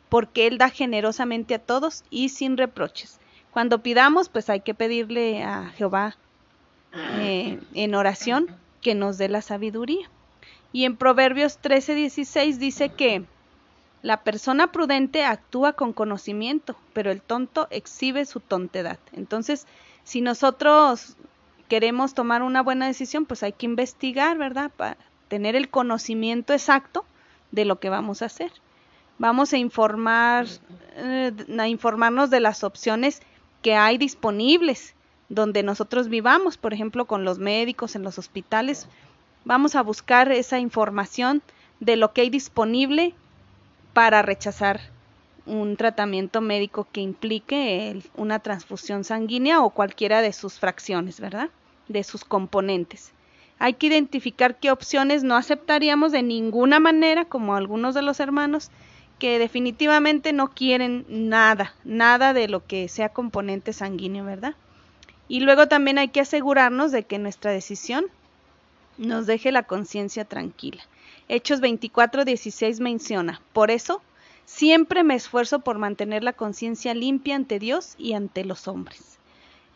porque 0.10 0.46
Él 0.46 0.58
da 0.58 0.70
generosamente 0.70 1.56
a 1.56 1.60
todos 1.60 2.04
y 2.10 2.28
sin 2.28 2.58
reproches. 2.58 3.18
Cuando 3.52 3.82
pidamos, 3.82 4.28
pues 4.28 4.50
hay 4.50 4.60
que 4.60 4.74
pedirle 4.74 5.42
a 5.44 5.70
Jehová 5.70 6.18
eh, 6.94 7.62
en 7.74 7.96
oración 7.96 8.48
que 8.82 8.94
nos 8.94 9.18
dé 9.18 9.30
la 9.30 9.42
sabiduría. 9.42 10.10
Y 10.74 10.84
en 10.84 10.98
Proverbios 10.98 11.58
13:16 11.62 12.58
dice 12.58 12.90
que 12.90 13.24
la 14.02 14.18
persona 14.18 14.74
prudente 14.74 15.24
actúa 15.24 15.72
con 15.72 15.94
conocimiento, 15.94 16.76
pero 16.92 17.10
el 17.10 17.22
tonto 17.22 17.70
exhibe 17.72 18.26
su 18.26 18.42
tontedad. 18.42 19.00
Entonces, 19.14 19.66
si 20.04 20.20
nosotros 20.20 21.16
queremos 21.70 22.14
tomar 22.14 22.42
una 22.42 22.62
buena 22.62 22.88
decisión, 22.88 23.26
pues 23.26 23.44
hay 23.44 23.54
que 23.54 23.68
investigar, 23.68 24.38
¿verdad? 24.38 24.72
Para 24.76 24.98
tener 25.30 25.56
el 25.56 25.70
conocimiento 25.70 26.52
exacto 26.52 27.06
de 27.52 27.64
lo 27.64 27.80
que 27.80 27.90
vamos 27.90 28.22
a 28.22 28.26
hacer. 28.26 28.52
Vamos 29.20 29.54
a 29.54 29.58
informar, 29.58 30.48
eh, 30.96 31.32
informarnos 31.68 32.30
de 32.30 32.40
las 32.40 32.64
opciones 32.64 33.22
que 33.62 33.76
hay 33.76 33.98
disponibles 33.98 34.96
donde 35.30 35.62
nosotros 35.62 36.10
vivamos, 36.10 36.58
por 36.58 36.74
ejemplo, 36.74 37.06
con 37.06 37.24
los 37.24 37.38
médicos 37.38 37.96
en 37.96 38.02
los 38.02 38.18
hospitales. 38.18 38.88
Vamos 39.46 39.76
a 39.76 39.84
buscar 39.84 40.32
esa 40.32 40.60
información 40.60 41.44
de 41.80 41.96
lo 41.96 42.14
que 42.14 42.22
hay 42.22 42.30
disponible 42.30 43.14
para 43.94 44.22
rechazar 44.22 44.80
un 45.46 45.78
tratamiento 45.78 46.42
médico 46.42 46.88
que 46.92 47.02
implique 47.02 48.02
una 48.16 48.40
transfusión 48.40 49.04
sanguínea 49.04 49.62
o 49.62 49.70
cualquiera 49.70 50.22
de 50.22 50.34
sus 50.34 50.60
fracciones, 50.60 51.20
¿verdad? 51.20 51.50
de 51.90 52.04
sus 52.04 52.24
componentes. 52.24 53.12
Hay 53.58 53.74
que 53.74 53.88
identificar 53.88 54.58
qué 54.58 54.72
opciones 54.72 55.24
no 55.24 55.36
aceptaríamos 55.36 56.14
de 56.14 56.24
ninguna 56.24 56.80
manera, 56.80 57.26
como 57.26 57.56
algunos 57.56 57.94
de 57.94 58.02
los 58.02 58.22
hermanos, 58.22 58.72
que 59.18 59.38
definitivamente 59.38 60.32
no 60.32 60.52
quieren 60.52 61.06
nada, 61.10 61.74
nada 61.84 62.32
de 62.34 62.48
lo 62.48 62.66
que 62.66 62.88
sea 62.88 63.10
componente 63.10 63.74
sanguíneo, 63.74 64.24
¿verdad? 64.24 64.56
Y 65.28 65.42
luego 65.42 65.68
también 65.68 65.98
hay 65.98 66.08
que 66.08 66.22
asegurarnos 66.22 66.94
de 66.94 67.04
que 67.04 67.20
nuestra 67.20 67.52
decisión 67.52 68.06
nos 68.98 69.26
deje 69.26 69.52
la 69.52 69.64
conciencia 69.64 70.24
tranquila. 70.24 70.82
Hechos 71.28 71.60
24:16 71.60 72.80
menciona, 72.80 73.42
por 73.52 73.72
eso 73.72 74.02
siempre 74.50 75.04
me 75.04 75.14
esfuerzo 75.14 75.60
por 75.60 75.78
mantener 75.78 76.24
la 76.24 76.34
conciencia 76.34 76.96
limpia 76.96 77.36
ante 77.36 77.60
Dios 77.60 77.94
y 78.00 78.14
ante 78.14 78.44
los 78.44 78.68
hombres. 78.68 79.20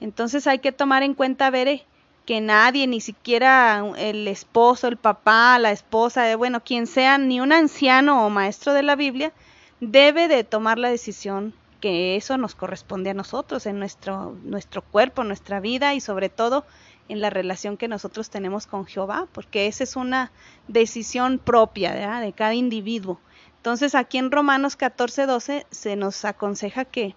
Entonces 0.02 0.48
hay 0.48 0.60
que 0.60 0.72
tomar 0.72 1.04
en 1.04 1.14
cuenta, 1.14 1.52
veré, 1.52 1.86
que 2.26 2.42
nadie, 2.42 2.88
ni 2.88 3.00
siquiera 3.00 3.86
el 3.98 4.28
esposo, 4.28 4.88
el 4.88 4.98
papá, 4.98 5.60
la 5.60 5.72
esposa, 5.72 6.24
de, 6.24 6.36
bueno, 6.36 6.64
quien 6.64 6.88
sea, 6.88 7.20
ni 7.20 7.40
un 7.40 7.54
anciano 7.54 8.26
o 8.26 8.30
maestro 8.32 8.74
de 8.74 8.82
la 8.82 8.96
Biblia, 8.96 9.32
debe 9.80 10.28
de 10.28 10.44
tomar 10.44 10.80
la 10.80 10.90
decisión 10.90 11.54
que 11.80 12.16
eso 12.16 12.38
nos 12.38 12.56
corresponde 12.56 13.12
a 13.12 13.14
nosotros, 13.14 13.68
en 13.68 13.78
nuestro, 13.78 14.36
nuestro 14.44 14.82
cuerpo, 14.82 15.24
nuestra 15.24 15.60
vida 15.60 15.94
y 15.94 16.00
sobre 16.00 16.30
todo 16.30 16.66
en 17.10 17.22
la 17.22 17.30
relación 17.30 17.78
que 17.78 17.88
nosotros 17.88 18.32
tenemos 18.32 18.66
con 18.66 18.86
Jehová, 18.86 19.28
porque 19.34 19.68
esa 19.68 19.84
es 19.84 19.96
una 19.96 20.32
decisión 20.68 21.38
propia 21.38 21.94
de 21.94 22.34
cada 22.34 22.56
individuo. 22.56 23.20
Entonces 23.64 23.96
aquí 23.96 24.18
en 24.18 24.30
Romanos 24.30 24.76
14, 24.76 25.26
12 25.26 25.66
se 25.72 25.96
nos 25.96 26.26
aconseja 26.26 26.84
que 26.84 27.16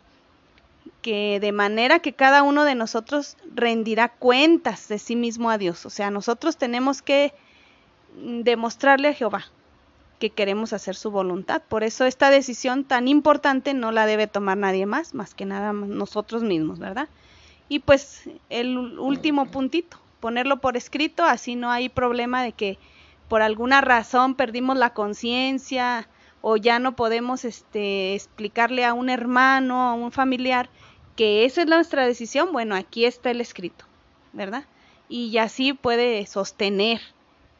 que 1.02 1.40
de 1.40 1.50
manera 1.50 1.98
que 1.98 2.12
cada 2.12 2.44
uno 2.44 2.62
de 2.62 2.76
nosotros 2.76 3.36
rendirá 3.52 4.10
cuentas 4.10 4.86
de 4.86 5.00
sí 5.00 5.16
mismo 5.16 5.50
a 5.50 5.58
Dios. 5.58 5.84
O 5.86 5.90
sea, 5.90 6.12
nosotros 6.12 6.56
tenemos 6.56 7.02
que 7.02 7.34
mm, 8.16 8.42
demostrarle 8.42 9.08
a 9.08 9.12
Jehová 9.12 9.46
que 10.20 10.30
queremos 10.30 10.72
hacer 10.72 10.94
su 10.94 11.10
voluntad. 11.10 11.62
Por 11.68 11.82
eso 11.82 12.04
esta 12.04 12.30
decisión 12.30 12.84
tan 12.84 13.08
importante 13.08 13.74
no 13.74 13.90
la 13.90 14.06
debe 14.06 14.28
tomar 14.28 14.56
nadie 14.56 14.86
más, 14.86 15.14
más 15.14 15.34
que 15.34 15.46
nada 15.46 15.72
nosotros 15.72 16.44
mismos, 16.44 16.78
¿verdad? 16.78 17.08
Y 17.68 17.80
pues 17.80 18.30
el 18.50 18.78
último 19.00 19.46
puntito, 19.46 19.98
ponerlo 20.20 20.60
por 20.60 20.76
escrito, 20.76 21.24
así 21.24 21.56
no 21.56 21.72
hay 21.72 21.88
problema 21.88 22.44
de 22.44 22.52
que 22.52 22.78
por 23.28 23.42
alguna 23.42 23.80
razón 23.80 24.36
perdimos 24.36 24.76
la 24.76 24.90
conciencia 24.90 26.08
o 26.48 26.56
ya 26.56 26.78
no 26.78 26.94
podemos 26.94 27.44
este, 27.44 28.14
explicarle 28.14 28.84
a 28.84 28.94
un 28.94 29.10
hermano, 29.10 29.82
a 29.82 29.94
un 29.94 30.12
familiar, 30.12 30.68
que 31.16 31.44
esa 31.44 31.62
es 31.62 31.66
nuestra 31.66 32.06
decisión, 32.06 32.52
bueno, 32.52 32.76
aquí 32.76 33.04
está 33.04 33.32
el 33.32 33.40
escrito, 33.40 33.84
¿verdad? 34.32 34.64
Y 35.08 35.38
así 35.38 35.72
puede 35.72 36.24
sostener 36.26 37.00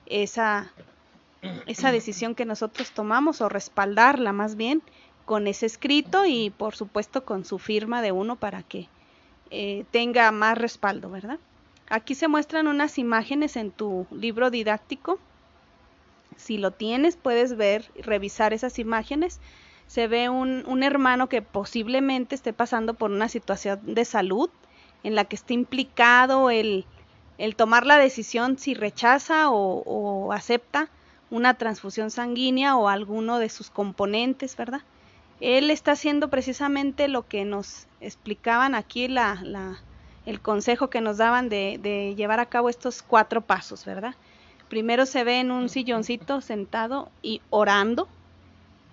esa, 0.06 0.70
esa 1.66 1.90
decisión 1.90 2.36
que 2.36 2.44
nosotros 2.44 2.92
tomamos 2.92 3.40
o 3.40 3.48
respaldarla 3.48 4.32
más 4.32 4.54
bien 4.54 4.84
con 5.24 5.48
ese 5.48 5.66
escrito 5.66 6.24
y 6.24 6.50
por 6.50 6.76
supuesto 6.76 7.24
con 7.24 7.44
su 7.44 7.58
firma 7.58 8.02
de 8.02 8.12
uno 8.12 8.36
para 8.36 8.62
que 8.62 8.88
eh, 9.50 9.84
tenga 9.90 10.30
más 10.30 10.58
respaldo, 10.58 11.10
¿verdad? 11.10 11.40
Aquí 11.88 12.14
se 12.14 12.28
muestran 12.28 12.68
unas 12.68 12.98
imágenes 12.98 13.56
en 13.56 13.72
tu 13.72 14.06
libro 14.12 14.50
didáctico 14.50 15.18
si 16.36 16.58
lo 16.58 16.70
tienes, 16.70 17.16
puedes 17.16 17.56
ver, 17.56 17.90
revisar 17.96 18.52
esas 18.52 18.78
imágenes. 18.78 19.40
Se 19.86 20.08
ve 20.08 20.28
un, 20.28 20.82
hermano 20.82 21.28
que 21.28 21.42
posiblemente 21.42 22.34
esté 22.34 22.52
pasando 22.52 22.94
por 22.94 23.10
una 23.10 23.28
situación 23.28 23.80
de 23.94 24.04
salud 24.04 24.50
en 25.02 25.14
la 25.14 25.24
que 25.24 25.36
esté 25.36 25.54
implicado 25.54 26.50
el, 26.50 26.86
tomar 27.56 27.86
la 27.86 27.98
decisión 27.98 28.58
si 28.58 28.74
rechaza 28.74 29.50
o, 29.50 30.32
acepta 30.32 30.88
una 31.30 31.54
transfusión 31.54 32.10
sanguínea 32.10 32.76
o 32.76 32.88
alguno 32.88 33.38
de 33.38 33.48
sus 33.48 33.70
componentes, 33.70 34.56
¿verdad? 34.56 34.82
Él 35.40 35.70
está 35.70 35.92
haciendo 35.92 36.30
precisamente 36.30 37.08
lo 37.08 37.26
que 37.26 37.44
nos 37.44 37.86
explicaban 38.00 38.74
aquí, 38.74 39.08
la, 39.08 39.40
la, 39.42 39.80
el 40.24 40.40
consejo 40.40 40.88
que 40.88 41.00
nos 41.00 41.18
daban 41.18 41.48
de 41.48 42.14
llevar 42.16 42.40
a 42.40 42.46
cabo 42.46 42.68
estos 42.68 43.02
cuatro 43.02 43.40
pasos, 43.40 43.84
¿verdad? 43.84 44.14
Primero 44.68 45.06
se 45.06 45.24
ve 45.24 45.40
en 45.40 45.50
un 45.50 45.68
silloncito 45.68 46.40
sentado 46.40 47.10
y 47.22 47.40
orando, 47.50 48.08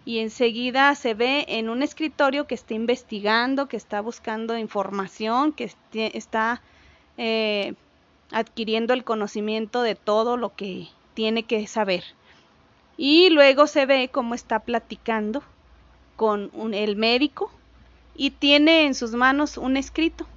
y 0.05 0.19
enseguida 0.19 0.93
se 0.95 1.13
ve 1.13 1.45
en 1.47 1.69
un 1.69 1.81
escritorio 1.81 2.45
que 2.45 2.55
está 2.55 2.73
investigando, 2.73 3.67
que 3.67 3.77
está 3.77 4.01
buscando 4.01 4.57
información, 4.57 5.53
que 5.53 5.71
está 5.95 6.61
eh, 7.17 7.73
adquiriendo 8.31 8.93
el 8.93 9.03
conocimiento 9.03 9.81
de 9.81 9.95
todo 9.95 10.35
lo 10.37 10.53
que 10.55 10.87
tiene 11.13 11.43
que 11.43 11.65
saber. 11.67 12.03
Y 12.97 13.29
luego 13.29 13.65
se 13.65 13.85
ve 13.85 14.09
cómo 14.11 14.35
está 14.35 14.59
platicando 14.59 15.41
con 16.15 16.51
el 16.73 16.95
médico 16.95 17.51
y 18.15 18.31
tiene 18.31 18.85
en 18.85 18.93
sus 18.93 19.13
manos 19.13 19.57
un 19.57 19.77
escrito. 19.77 20.27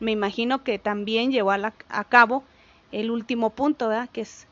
Me 0.00 0.12
imagino 0.12 0.64
que 0.64 0.78
también 0.78 1.30
llevó 1.30 1.52
a, 1.52 1.74
a 1.88 2.04
cabo 2.04 2.42
el 2.90 3.10
último 3.10 3.50
punto, 3.50 3.88
¿verdad? 3.88 4.08
que 4.10 4.22
es 4.22 4.46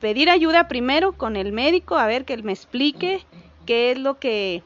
pedir 0.00 0.30
ayuda 0.30 0.68
primero 0.68 1.12
con 1.12 1.36
el 1.36 1.52
médico, 1.52 1.96
a 1.96 2.06
ver 2.06 2.24
que 2.24 2.34
él 2.34 2.42
me 2.42 2.52
explique 2.52 3.24
qué 3.64 3.92
es 3.92 3.98
lo 3.98 4.18
que 4.18 4.62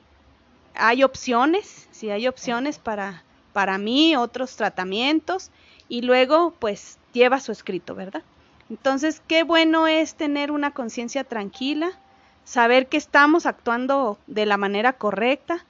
hay 0.74 1.02
opciones, 1.02 1.88
si 1.90 2.10
hay 2.10 2.28
opciones 2.28 2.78
para, 2.78 3.24
para 3.52 3.78
mí, 3.78 4.16
otros 4.16 4.56
tratamientos, 4.56 5.50
y 5.88 6.02
luego 6.02 6.54
pues 6.58 6.98
lleva 7.12 7.40
su 7.40 7.52
escrito, 7.52 7.94
¿verdad? 7.94 8.22
Entonces, 8.68 9.20
qué 9.26 9.42
bueno 9.42 9.88
es 9.88 10.14
tener 10.14 10.52
una 10.52 10.70
conciencia 10.70 11.24
tranquila, 11.24 11.90
saber 12.44 12.88
que 12.88 12.96
estamos 12.96 13.46
actuando 13.46 14.18
de 14.28 14.46
la 14.46 14.56
manera 14.56 14.92
correcta, 14.92 15.64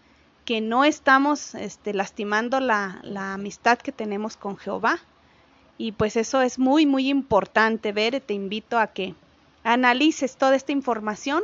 que 0.45 0.61
no 0.61 0.85
estamos 0.85 1.55
este, 1.55 1.95
lastimando 1.95 2.61
la, 2.61 3.00
la 3.02 3.35
amistad 3.35 3.79
que 3.79 3.93
tenemos 3.93 4.37
con 4.37 4.59
Jehová. 4.59 4.99
Y 5.79 5.93
pues 5.93 6.17
eso 6.17 6.43
es 6.43 6.59
muy, 6.59 6.85
muy 6.85 7.09
importante 7.09 7.93
ver. 7.93 8.21
Te 8.21 8.35
invito 8.35 8.79
a 8.79 8.88
que 8.88 9.14
analices 9.64 10.37
toda 10.37 10.57
esta 10.57 10.73
información 10.73 11.43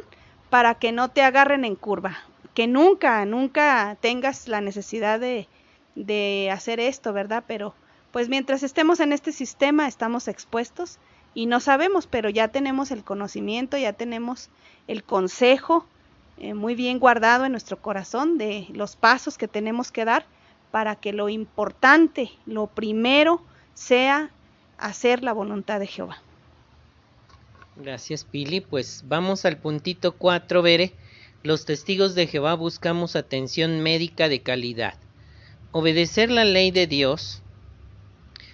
para 0.50 0.74
que 0.74 0.92
no 0.92 1.10
te 1.10 1.22
agarren 1.22 1.64
en 1.64 1.74
curva, 1.74 2.18
que 2.54 2.66
nunca, 2.66 3.24
nunca 3.24 3.96
tengas 4.00 4.48
la 4.48 4.60
necesidad 4.60 5.20
de, 5.20 5.48
de 5.94 6.50
hacer 6.52 6.80
esto, 6.80 7.12
¿verdad? 7.12 7.44
Pero 7.46 7.74
pues 8.12 8.28
mientras 8.28 8.62
estemos 8.62 9.00
en 9.00 9.12
este 9.12 9.32
sistema 9.32 9.88
estamos 9.88 10.28
expuestos 10.28 10.98
y 11.34 11.46
no 11.46 11.60
sabemos, 11.60 12.06
pero 12.06 12.30
ya 12.30 12.48
tenemos 12.48 12.90
el 12.90 13.04
conocimiento, 13.04 13.76
ya 13.76 13.92
tenemos 13.92 14.48
el 14.86 15.04
consejo 15.04 15.84
eh, 16.38 16.54
muy 16.54 16.74
bien 16.74 16.98
guardado 16.98 17.44
en 17.44 17.52
nuestro 17.52 17.78
corazón 17.80 18.38
de 18.38 18.66
los 18.72 18.96
pasos 18.96 19.36
que 19.36 19.48
tenemos 19.48 19.92
que 19.92 20.04
dar 20.04 20.24
para 20.70 20.96
que 20.96 21.12
lo 21.12 21.28
importante, 21.28 22.30
lo 22.44 22.66
primero, 22.66 23.42
sea 23.74 24.30
hacer 24.78 25.22
la 25.22 25.32
voluntad 25.32 25.80
de 25.80 25.86
Jehová. 25.86 26.22
Gracias, 27.76 28.24
Pili. 28.24 28.60
Pues 28.60 29.04
vamos 29.06 29.44
al 29.44 29.58
puntito 29.58 30.12
4, 30.12 30.62
Bere. 30.62 30.94
Los 31.42 31.66
testigos 31.66 32.14
de 32.14 32.26
Jehová 32.26 32.54
buscamos 32.54 33.16
atención 33.16 33.80
médica 33.80 34.28
de 34.28 34.40
calidad. 34.40 34.94
Obedecer 35.72 36.30
la 36.30 36.44
ley 36.44 36.70
de 36.70 36.86
Dios 36.86 37.42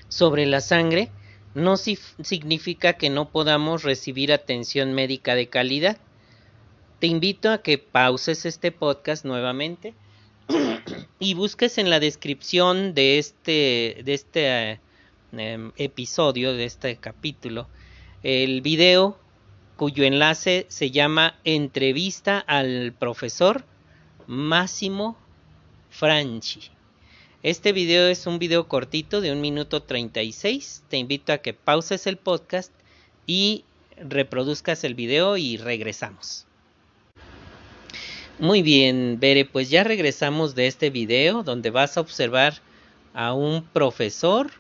sobre 0.09 0.45
la 0.45 0.61
sangre 0.61 1.11
no 1.55 1.77
significa 1.77 2.95
que 2.95 3.11
no 3.11 3.31
podamos 3.31 3.85
recibir 3.85 4.33
atención 4.33 4.93
médica 4.93 5.37
de 5.37 5.49
calidad. 5.49 5.99
Te 6.99 7.07
invito 7.07 7.51
a 7.51 7.63
que 7.63 7.79
pauses 7.79 8.45
este 8.45 8.73
podcast 8.73 9.25
nuevamente 9.25 9.95
y 11.21 11.35
busques 11.35 11.79
en 11.79 11.91
la 11.91 12.01
descripción 12.01 12.95
de 12.95 13.19
este, 13.19 14.03
de 14.05 14.15
este 14.15 14.81
eh, 15.33 15.71
episodio, 15.77 16.55
de 16.55 16.65
este 16.65 16.97
capítulo, 16.97 17.69
el 18.23 18.61
video 18.61 19.19
cuyo 19.83 20.05
enlace 20.05 20.65
se 20.69 20.93
llama 20.93 21.35
Entrevista 21.43 22.39
al 22.39 22.95
profesor 22.97 23.65
Máximo 24.29 25.17
Franchi. 25.91 26.71
Este 27.43 27.73
video 27.73 28.07
es 28.07 28.29
un 28.29 28.39
video 28.39 28.69
cortito 28.69 29.21
de 29.21 29.33
un 29.33 29.41
minuto 29.41 29.83
36. 29.83 30.85
Te 30.89 30.99
invito 30.99 31.33
a 31.33 31.39
que 31.39 31.53
pauses 31.53 32.07
el 32.07 32.17
podcast 32.17 32.71
y 33.27 33.65
reproduzcas 33.97 34.85
el 34.85 34.95
video 34.95 35.37
y 35.37 35.57
regresamos. 35.57 36.47
Muy 38.39 38.63
bien, 38.63 39.19
Bere, 39.19 39.45
pues 39.47 39.69
ya 39.69 39.83
regresamos 39.83 40.55
de 40.55 40.69
este 40.69 40.91
video 40.91 41.43
donde 41.43 41.71
vas 41.71 41.97
a 41.97 42.03
observar 42.03 42.61
a 43.15 43.35
un 43.35 43.65
profesor 43.65 44.53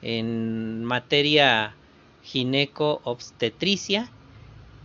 en 0.00 0.84
materia 0.84 1.74
gineco-obstetricia 2.22 4.10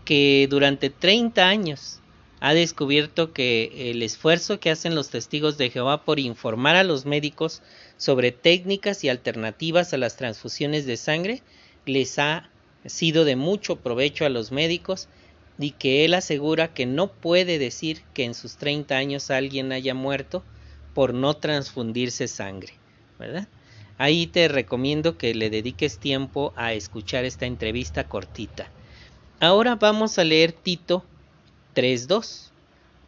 que 0.06 0.48
durante 0.50 0.90
30 0.90 1.48
años 1.48 2.00
ha 2.40 2.54
descubierto 2.54 3.32
que 3.32 3.92
el 3.92 4.04
esfuerzo 4.04 4.60
que 4.60 4.70
hacen 4.70 4.96
los 4.96 5.10
testigos 5.10 5.58
de 5.58 5.70
Jehová 5.70 6.04
por 6.04 6.20
informar 6.20 6.76
a 6.76 6.84
los 6.84 7.06
médicos 7.06 7.62
sobre 7.98 8.32
técnicas 8.32 9.04
y 9.04 9.10
alternativas 9.10 9.94
a 9.94 9.98
las 9.98 10.18
transfusiones 10.18 10.86
de 10.86 10.98
sangre 10.98 11.42
les 11.86 12.20
ha 12.20 12.50
sido 12.86 13.24
de 13.24 13.38
mucho 13.38 13.78
provecho 13.78 14.26
a 14.26 14.30
los 14.30 14.52
médicos 14.52 15.08
y 15.58 15.72
que 15.72 16.04
él 16.04 16.14
asegura 16.14 16.74
que 16.74 16.86
no 16.86 17.08
puede 17.12 17.60
decir 17.60 18.02
que 18.14 18.26
en 18.26 18.34
sus 18.34 18.58
30 18.58 18.98
años 18.98 19.32
alguien 19.32 19.72
haya 19.72 19.94
muerto 19.94 20.44
por 20.94 21.14
no 21.14 21.36
transfundirse 21.36 22.28
sangre, 22.28 22.74
¿verdad? 23.20 23.48
Ahí 23.98 24.28
te 24.28 24.48
recomiendo 24.48 25.18
que 25.18 25.34
le 25.36 25.50
dediques 25.50 26.00
tiempo 26.00 26.54
a 26.56 26.74
escuchar 26.74 27.26
esta 27.26 27.46
entrevista 27.46 28.08
cortita. 28.08 28.70
Ahora 29.44 29.76
vamos 29.76 30.18
a 30.20 30.24
leer 30.24 30.54
Tito 30.54 31.04
3.2. 31.76 32.52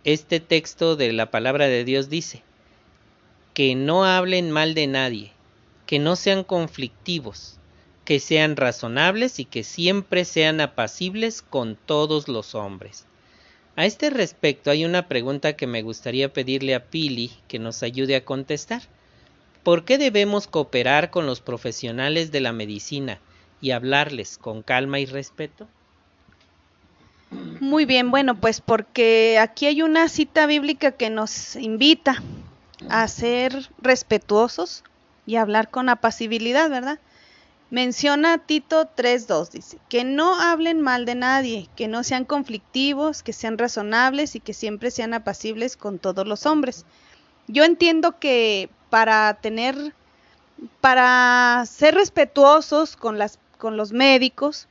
Este 0.04 0.41
texto 0.41 0.98
de 0.98 1.13
la 1.13 1.32
palabra 1.32 1.69
de 1.69 1.86
Dios 1.86 2.10
dice, 2.10 2.43
que 3.54 3.74
no 3.74 4.04
hablen 4.04 4.52
mal 4.52 4.74
de 4.74 4.86
nadie, 4.88 5.32
que 5.86 5.98
no 5.98 6.17
sean 6.17 6.43
conflictivos, 6.43 7.58
que 8.04 8.19
sean 8.19 8.58
razonables 8.58 9.39
y 9.39 9.45
que 9.45 9.63
siempre 9.63 10.26
sean 10.26 10.60
apacibles 10.60 11.41
con 11.41 11.78
todos 11.78 12.28
los 12.28 12.54
hombres. 12.54 13.06
A 13.78 13.86
este 13.86 14.10
respecto 14.10 14.71
hay 14.71 14.84
una 14.84 15.08
pregunta 15.08 15.56
que 15.56 15.67
me 15.67 15.84
gustaría 15.84 16.34
pedirle 16.34 16.76
a 16.76 16.84
Pili 16.84 17.32
que 17.48 17.60
nos 17.60 17.82
ayude 17.82 18.17
a 18.17 18.26
contestar. 18.26 18.82
¿Por 19.63 19.86
qué 19.86 19.98
debemos 19.98 20.48
cooperar 20.48 21.12
con 21.12 21.28
los 21.28 21.39
profesionales 21.39 22.34
de 22.34 22.41
la 22.41 22.52
medicina 22.52 23.21
y 23.62 23.71
hablarles 23.71 24.38
con 24.38 24.63
calma 24.63 25.00
y 25.00 25.06
respeto? 25.06 25.69
Muy 27.60 27.86
bien, 27.86 28.12
bueno, 28.12 28.36
pues 28.39 28.62
porque 28.62 29.39
aquí 29.39 29.65
hay 29.65 29.82
una 29.82 30.10
cita 30.10 30.46
bíblica 30.46 30.91
que 30.91 31.10
nos 31.10 31.56
invita 31.56 32.22
a 32.89 33.08
ser 33.08 33.70
respetuosos 33.80 34.84
y 35.26 35.38
hablar 35.38 35.70
con 35.70 35.89
apacibilidad, 35.89 36.70
¿verdad? 36.70 37.00
Menciona 37.72 38.38
Tito 38.38 38.89
3.2, 38.96 39.50
dice, 39.50 39.80
que 39.89 40.04
no 40.04 40.39
hablen 40.39 40.82
mal 40.82 41.06
de 41.06 41.15
nadie, 41.15 41.68
que 41.76 41.88
no 41.88 42.04
sean 42.04 42.24
conflictivos, 42.26 43.24
que 43.24 43.34
sean 43.34 43.58
razonables 43.58 44.36
y 44.36 44.39
que 44.39 44.54
siempre 44.54 44.91
sean 44.91 45.13
apacibles 45.13 45.76
con 45.78 45.98
todos 45.98 46.28
los 46.28 46.46
hombres. 46.46 46.86
Yo 47.48 47.63
entiendo 47.63 48.20
que 48.20 48.70
para 48.89 49.34
tener, 49.36 49.94
para 50.80 51.63
ser 51.65 51.96
respetuosos 51.96 52.96
con, 52.96 53.18
las, 53.18 53.39
con 53.58 53.78
los 53.78 53.91
médicos, 53.94 54.68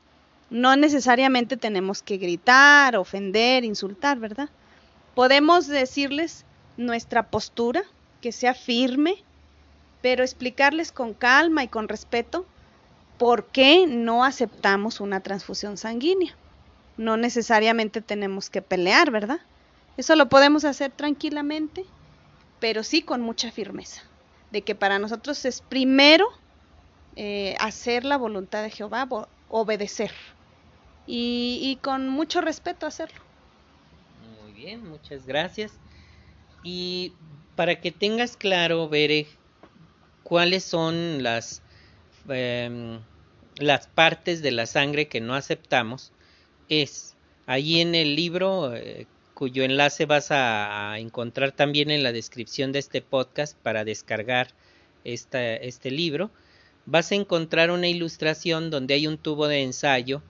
no 0.50 0.76
necesariamente 0.76 1.56
tenemos 1.56 2.02
que 2.02 2.16
gritar, 2.16 2.96
ofender, 2.96 3.64
insultar, 3.64 4.18
¿verdad? 4.18 4.48
Podemos 5.14 5.66
decirles 5.66 6.44
nuestra 6.76 7.28
postura, 7.30 7.82
que 8.20 8.32
sea 8.32 8.54
firme, 8.54 9.16
pero 10.02 10.22
explicarles 10.22 10.92
con 10.92 11.14
calma 11.14 11.64
y 11.64 11.68
con 11.68 11.88
respeto 11.88 12.46
por 13.18 13.46
qué 13.46 13.86
no 13.86 14.24
aceptamos 14.24 15.00
una 15.00 15.20
transfusión 15.20 15.76
sanguínea. 15.76 16.34
No 16.96 17.16
necesariamente 17.16 18.00
tenemos 18.00 18.50
que 18.50 18.62
pelear, 18.62 19.10
¿verdad? 19.10 19.40
Eso 19.96 20.16
lo 20.16 20.28
podemos 20.28 20.64
hacer 20.64 20.90
tranquilamente, 20.90 21.84
pero 22.60 22.82
sí 22.82 23.02
con 23.02 23.20
mucha 23.20 23.50
firmeza 23.50 24.02
de 24.54 24.62
que 24.62 24.76
para 24.76 25.00
nosotros 25.00 25.44
es 25.44 25.62
primero 25.62 26.28
eh, 27.16 27.56
hacer 27.58 28.04
la 28.04 28.16
voluntad 28.16 28.62
de 28.62 28.70
Jehová, 28.70 29.08
obedecer 29.56 30.10
y, 31.06 31.78
con 31.82 32.08
mucho 32.08 32.40
respeto 32.40 32.86
hacerlo. 32.86 33.20
Muy 34.42 34.52
bien, 34.52 34.88
muchas 34.88 35.26
gracias. 35.26 35.72
Y 36.64 37.12
para 37.54 37.80
que 37.80 37.92
tengas 37.92 38.36
claro, 38.36 38.88
Bere, 38.88 39.28
cuáles 40.24 40.64
son 40.64 41.22
las, 41.22 41.62
em, 42.28 42.98
las 43.58 43.86
partes 43.86 44.42
de 44.42 44.50
la 44.50 44.66
sangre 44.66 45.06
que 45.06 45.20
no 45.20 45.34
aceptamos, 45.34 46.12
es 46.68 47.14
Allí 47.46 47.80
en 47.80 47.94
el 47.94 48.16
libro, 48.16 48.74
eh, 48.74 49.06
cuyo 49.34 49.64
enlace 49.64 50.06
vas 50.06 50.28
a, 50.30 50.98
encontrar 50.98 51.52
también 51.52 51.90
en 51.90 52.02
la 52.02 52.12
descripción 52.12 52.72
de 52.72 52.78
este 52.78 53.02
podcast 53.02 53.56
para 53.58 53.84
descargar 53.84 54.48
este 55.04 55.90
libro, 55.90 56.30
vas 56.86 57.12
a 57.12 57.14
encontrar 57.14 57.70
una 57.70 57.88
ilustración 57.88 58.70
donde 58.70 58.94
hay 58.94 59.06
un 59.06 59.18
tubo 59.18 59.48
de 59.48 59.62
ensayo 59.62 60.22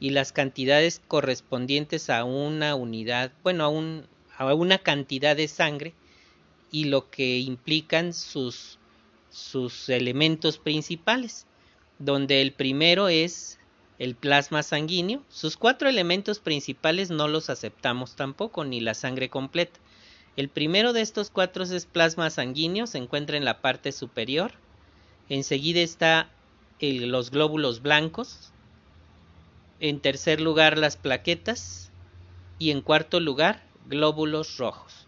y 0.00 0.10
las 0.10 0.32
cantidades 0.32 1.02
correspondientes 1.06 2.08
a 2.10 2.24
una 2.24 2.74
unidad, 2.74 3.32
bueno, 3.42 3.64
a, 3.64 3.68
un, 3.68 4.06
a 4.36 4.54
una 4.54 4.78
cantidad 4.78 5.36
de 5.36 5.48
sangre 5.48 5.94
y 6.70 6.84
lo 6.84 7.10
que 7.10 7.38
implican 7.38 8.12
sus, 8.12 8.78
sus 9.30 9.88
elementos 9.88 10.58
principales, 10.58 11.46
donde 11.98 12.42
el 12.42 12.52
primero 12.52 13.08
es 13.08 13.58
el 13.98 14.14
plasma 14.14 14.62
sanguíneo. 14.62 15.22
Sus 15.28 15.56
cuatro 15.56 15.88
elementos 15.88 16.38
principales 16.38 17.10
no 17.10 17.26
los 17.26 17.50
aceptamos 17.50 18.14
tampoco, 18.14 18.64
ni 18.64 18.80
la 18.80 18.94
sangre 18.94 19.28
completa. 19.28 19.80
El 20.36 20.48
primero 20.48 20.92
de 20.92 21.00
estos 21.00 21.30
cuatro 21.30 21.64
es 21.64 21.86
plasma 21.86 22.30
sanguíneo, 22.30 22.86
se 22.86 22.98
encuentra 22.98 23.36
en 23.36 23.44
la 23.44 23.60
parte 23.60 23.90
superior. 23.90 24.52
Enseguida 25.28 25.80
está 25.80 26.30
los 26.80 27.30
glóbulos 27.30 27.82
blancos. 27.82 28.52
En 29.80 30.00
tercer 30.00 30.40
lugar, 30.40 30.78
las 30.78 30.96
plaquetas. 30.96 31.90
Y 32.58 32.70
en 32.70 32.80
cuarto 32.80 33.20
lugar, 33.20 33.62
glóbulos 33.88 34.56
rojos. 34.58 35.06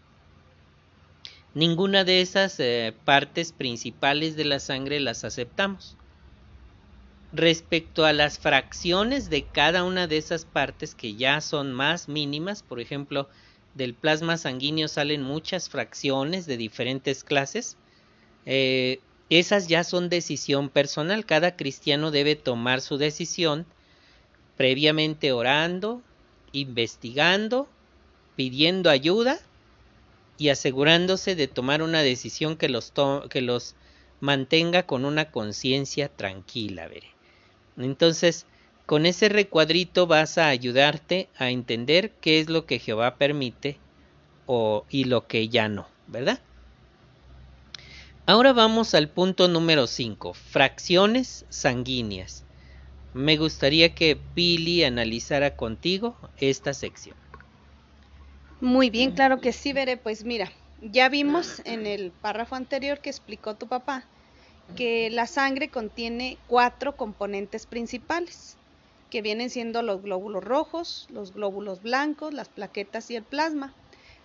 Ninguna 1.53 2.05
de 2.05 2.21
esas 2.21 2.59
eh, 2.59 2.93
partes 3.03 3.51
principales 3.51 4.37
de 4.37 4.45
la 4.45 4.59
sangre 4.59 5.01
las 5.01 5.25
aceptamos. 5.25 5.97
Respecto 7.33 8.05
a 8.05 8.13
las 8.13 8.39
fracciones 8.39 9.29
de 9.29 9.43
cada 9.43 9.83
una 9.83 10.07
de 10.07 10.17
esas 10.17 10.45
partes 10.45 10.95
que 10.95 11.15
ya 11.15 11.41
son 11.41 11.73
más 11.73 12.07
mínimas, 12.07 12.63
por 12.63 12.79
ejemplo, 12.79 13.27
del 13.73 13.95
plasma 13.95 14.37
sanguíneo 14.37 14.87
salen 14.87 15.23
muchas 15.23 15.69
fracciones 15.69 16.45
de 16.45 16.57
diferentes 16.57 17.23
clases, 17.23 17.77
eh, 18.45 18.99
esas 19.31 19.67
ya 19.67 19.85
son 19.85 20.09
decisión 20.09 20.69
personal. 20.69 21.25
Cada 21.25 21.55
cristiano 21.55 22.11
debe 22.11 22.35
tomar 22.35 22.81
su 22.81 22.97
decisión 22.97 23.65
previamente 24.57 25.31
orando, 25.31 26.01
investigando, 26.51 27.69
pidiendo 28.35 28.89
ayuda 28.89 29.39
y 30.37 30.49
asegurándose 30.49 31.35
de 31.35 31.47
tomar 31.47 31.81
una 31.81 32.01
decisión 32.01 32.57
que 32.57 32.67
los, 32.67 32.91
que 33.29 33.41
los 33.41 33.75
mantenga 34.19 34.83
con 34.83 35.05
una 35.05 35.31
conciencia 35.31 36.09
tranquila. 36.09 36.89
Veré. 36.89 37.07
Entonces, 37.77 38.45
con 38.85 39.05
ese 39.05 39.29
recuadrito 39.29 40.07
vas 40.07 40.37
a 40.37 40.49
ayudarte 40.49 41.29
a 41.37 41.51
entender 41.51 42.11
qué 42.19 42.41
es 42.41 42.49
lo 42.49 42.65
que 42.65 42.79
Jehová 42.79 43.15
permite 43.15 43.77
o, 44.45 44.85
y 44.89 45.05
lo 45.05 45.25
que 45.25 45.47
ya 45.47 45.69
no, 45.69 45.87
¿verdad? 46.07 46.41
Ahora 48.31 48.53
vamos 48.53 48.95
al 48.95 49.09
punto 49.09 49.49
número 49.49 49.87
5, 49.87 50.33
fracciones 50.33 51.45
sanguíneas. 51.49 52.45
Me 53.13 53.35
gustaría 53.35 53.93
que 53.93 54.15
Pili 54.15 54.85
analizara 54.85 55.57
contigo 55.57 56.15
esta 56.37 56.73
sección. 56.73 57.17
Muy 58.61 58.89
bien, 58.89 59.11
claro 59.11 59.41
que 59.41 59.51
sí, 59.51 59.73
Veré. 59.73 59.97
Pues 59.97 60.23
mira, 60.23 60.49
ya 60.79 61.09
vimos 61.09 61.61
en 61.65 61.85
el 61.85 62.11
párrafo 62.11 62.55
anterior 62.55 63.01
que 63.01 63.09
explicó 63.09 63.55
tu 63.55 63.67
papá 63.67 64.05
que 64.77 65.09
la 65.09 65.27
sangre 65.27 65.67
contiene 65.67 66.37
cuatro 66.47 66.95
componentes 66.95 67.65
principales, 67.65 68.55
que 69.09 69.21
vienen 69.21 69.49
siendo 69.49 69.81
los 69.81 70.01
glóbulos 70.01 70.41
rojos, 70.41 71.05
los 71.09 71.33
glóbulos 71.33 71.81
blancos, 71.81 72.33
las 72.33 72.47
plaquetas 72.47 73.11
y 73.11 73.17
el 73.17 73.23
plasma. 73.23 73.75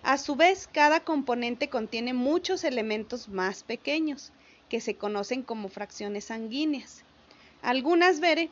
A 0.03 0.17
su 0.17 0.35
vez, 0.35 0.67
cada 0.71 1.01
componente 1.01 1.69
contiene 1.69 2.13
muchos 2.13 2.63
elementos 2.63 3.27
más 3.29 3.63
pequeños, 3.63 4.31
que 4.69 4.81
se 4.81 4.95
conocen 4.95 5.43
como 5.43 5.69
fracciones 5.69 6.25
sanguíneas. 6.25 7.03
Algunas, 7.61 8.19
veré, 8.19 8.49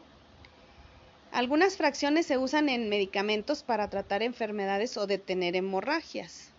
algunas 1.31 1.77
fracciones 1.77 2.25
se 2.25 2.37
usan 2.37 2.69
en 2.69 2.89
medicamentos 2.89 3.63
para 3.63 3.89
tratar 3.89 4.23
enfermedades 4.23 4.97
o 4.97 5.07
detener 5.07 5.55
hemorragias. 5.55 6.49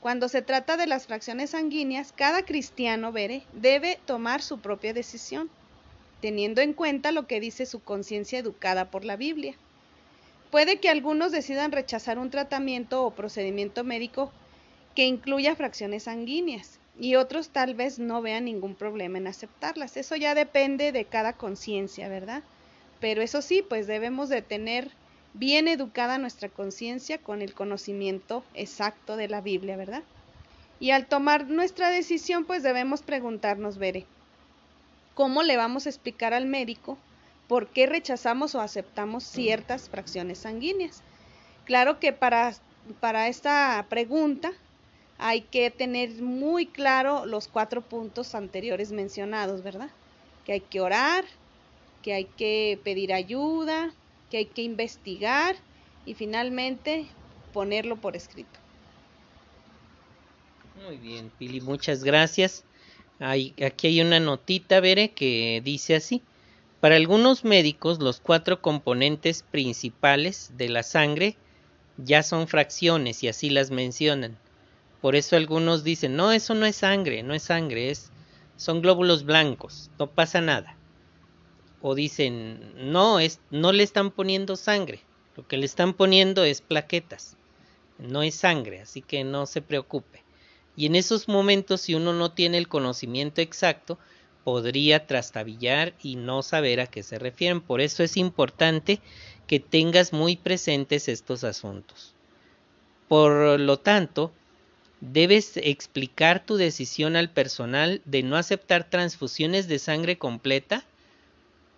Cuando 0.00 0.28
se 0.28 0.42
trata 0.42 0.76
de 0.76 0.86
las 0.86 1.06
fracciones 1.06 1.50
sanguíneas, 1.50 2.12
cada 2.12 2.44
cristiano 2.44 3.12
vere, 3.12 3.42
debe 3.54 3.98
tomar 4.06 4.42
su 4.42 4.60
propia 4.60 4.92
decisión, 4.92 5.50
teniendo 6.20 6.60
en 6.60 6.74
cuenta 6.74 7.12
lo 7.12 7.26
que 7.26 7.40
dice 7.40 7.66
su 7.66 7.80
conciencia 7.80 8.38
educada 8.38 8.90
por 8.90 9.04
la 9.04 9.16
Biblia. 9.16 9.56
Puede 10.56 10.78
que 10.78 10.88
algunos 10.88 11.32
decidan 11.32 11.70
rechazar 11.70 12.18
un 12.18 12.30
tratamiento 12.30 13.04
o 13.04 13.10
procedimiento 13.10 13.84
médico 13.84 14.32
que 14.94 15.04
incluya 15.04 15.54
fracciones 15.54 16.04
sanguíneas 16.04 16.78
y 16.98 17.16
otros 17.16 17.50
tal 17.50 17.74
vez 17.74 17.98
no 17.98 18.22
vean 18.22 18.46
ningún 18.46 18.74
problema 18.74 19.18
en 19.18 19.26
aceptarlas. 19.26 19.98
Eso 19.98 20.16
ya 20.16 20.34
depende 20.34 20.92
de 20.92 21.04
cada 21.04 21.34
conciencia, 21.34 22.08
¿verdad? 22.08 22.42
Pero 23.02 23.20
eso 23.20 23.42
sí, 23.42 23.62
pues 23.68 23.86
debemos 23.86 24.30
de 24.30 24.40
tener 24.40 24.90
bien 25.34 25.68
educada 25.68 26.16
nuestra 26.16 26.48
conciencia 26.48 27.18
con 27.18 27.42
el 27.42 27.52
conocimiento 27.52 28.42
exacto 28.54 29.18
de 29.18 29.28
la 29.28 29.42
Biblia, 29.42 29.76
¿verdad? 29.76 30.04
Y 30.80 30.92
al 30.92 31.04
tomar 31.04 31.50
nuestra 31.50 31.90
decisión, 31.90 32.46
pues 32.46 32.62
debemos 32.62 33.02
preguntarnos, 33.02 33.76
veré, 33.76 34.06
¿cómo 35.14 35.42
le 35.42 35.58
vamos 35.58 35.84
a 35.84 35.90
explicar 35.90 36.32
al 36.32 36.46
médico 36.46 36.96
por 37.48 37.68
qué 37.68 37.86
rechazamos 37.86 38.54
o 38.54 38.60
aceptamos 38.60 39.24
ciertas 39.24 39.88
fracciones 39.88 40.38
sanguíneas? 40.38 41.02
Claro 41.64 41.98
que 42.00 42.12
para, 42.12 42.54
para 43.00 43.28
esta 43.28 43.84
pregunta 43.88 44.52
hay 45.18 45.42
que 45.42 45.70
tener 45.70 46.22
muy 46.22 46.66
claro 46.66 47.26
los 47.26 47.48
cuatro 47.48 47.82
puntos 47.82 48.34
anteriores 48.34 48.92
mencionados, 48.92 49.62
¿verdad? 49.62 49.90
Que 50.44 50.52
hay 50.52 50.60
que 50.60 50.80
orar, 50.80 51.24
que 52.02 52.12
hay 52.12 52.24
que 52.24 52.78
pedir 52.84 53.12
ayuda, 53.12 53.92
que 54.30 54.38
hay 54.38 54.46
que 54.46 54.62
investigar 54.62 55.56
y 56.04 56.14
finalmente 56.14 57.06
ponerlo 57.52 57.96
por 57.96 58.16
escrito. 58.16 58.58
Muy 60.84 60.98
bien, 60.98 61.32
Pili, 61.38 61.60
muchas 61.60 62.04
gracias. 62.04 62.64
Hay, 63.18 63.54
aquí 63.64 63.86
hay 63.86 64.02
una 64.02 64.20
notita, 64.20 64.80
Bere, 64.80 65.12
que 65.12 65.62
dice 65.64 65.96
así. 65.96 66.22
Para 66.80 66.96
algunos 66.96 67.44
médicos, 67.44 68.00
los 68.00 68.20
cuatro 68.20 68.60
componentes 68.60 69.42
principales 69.42 70.52
de 70.56 70.68
la 70.68 70.82
sangre 70.82 71.36
ya 71.96 72.22
son 72.22 72.48
fracciones 72.48 73.22
y 73.22 73.28
así 73.28 73.50
las 73.50 73.70
mencionan. 73.70 74.38
Por 75.00 75.16
eso 75.16 75.36
algunos 75.36 75.84
dicen, 75.84 76.16
no, 76.16 76.32
eso 76.32 76.54
no 76.54 76.66
es 76.66 76.76
sangre, 76.76 77.22
no 77.22 77.34
es 77.34 77.42
sangre, 77.42 77.90
es, 77.90 78.10
son 78.56 78.82
glóbulos 78.82 79.24
blancos, 79.24 79.90
no 79.98 80.08
pasa 80.08 80.40
nada 80.40 80.76
o 81.88 81.94
dicen, 81.94 82.72
no, 82.90 83.20
es, 83.20 83.38
no 83.50 83.70
le 83.70 83.84
están 83.84 84.10
poniendo 84.10 84.56
sangre, 84.56 85.00
lo 85.36 85.46
que 85.46 85.56
le 85.56 85.66
están 85.66 85.94
poniendo 85.94 86.42
es 86.42 86.60
plaquetas, 86.60 87.36
no 87.98 88.22
es 88.22 88.34
sangre, 88.34 88.80
así 88.80 89.02
que 89.02 89.22
no 89.22 89.46
se 89.46 89.62
preocupe. 89.62 90.24
Y 90.74 90.86
en 90.86 90.96
esos 90.96 91.28
momentos, 91.28 91.82
si 91.82 91.94
uno 91.94 92.12
no 92.12 92.32
tiene 92.32 92.58
el 92.58 92.66
conocimiento 92.66 93.40
exacto, 93.40 94.00
podría 94.46 95.08
trastabillar 95.08 95.92
y 96.04 96.14
no 96.14 96.40
saber 96.40 96.78
a 96.78 96.86
qué 96.86 97.02
se 97.02 97.18
refieren. 97.18 97.60
Por 97.60 97.80
eso 97.80 98.04
es 98.04 98.16
importante 98.16 99.00
que 99.48 99.58
tengas 99.58 100.12
muy 100.12 100.36
presentes 100.36 101.08
estos 101.08 101.42
asuntos. 101.42 102.14
Por 103.08 103.58
lo 103.58 103.80
tanto, 103.80 104.30
debes 105.00 105.56
explicar 105.56 106.46
tu 106.46 106.58
decisión 106.58 107.16
al 107.16 107.28
personal 107.28 108.00
de 108.04 108.22
no 108.22 108.36
aceptar 108.36 108.88
transfusiones 108.88 109.66
de 109.66 109.80
sangre 109.80 110.16
completa 110.16 110.84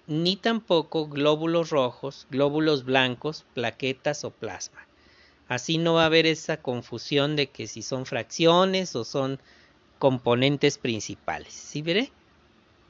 ni 0.06 0.36
tampoco 0.36 1.08
glóbulos 1.08 1.70
rojos, 1.70 2.26
glóbulos 2.30 2.84
blancos, 2.84 3.46
plaquetas 3.54 4.24
o 4.24 4.30
plasma. 4.30 4.86
Así 5.48 5.78
no 5.78 5.94
va 5.94 6.02
a 6.02 6.06
haber 6.06 6.26
esa 6.26 6.58
confusión 6.58 7.34
de 7.34 7.46
que 7.46 7.66
si 7.66 7.80
son 7.80 8.04
fracciones 8.04 8.94
o 8.94 9.04
son 9.04 9.40
componentes 9.98 10.76
principales. 10.76 11.54
¿Sí 11.54 11.80
veré? 11.80 12.12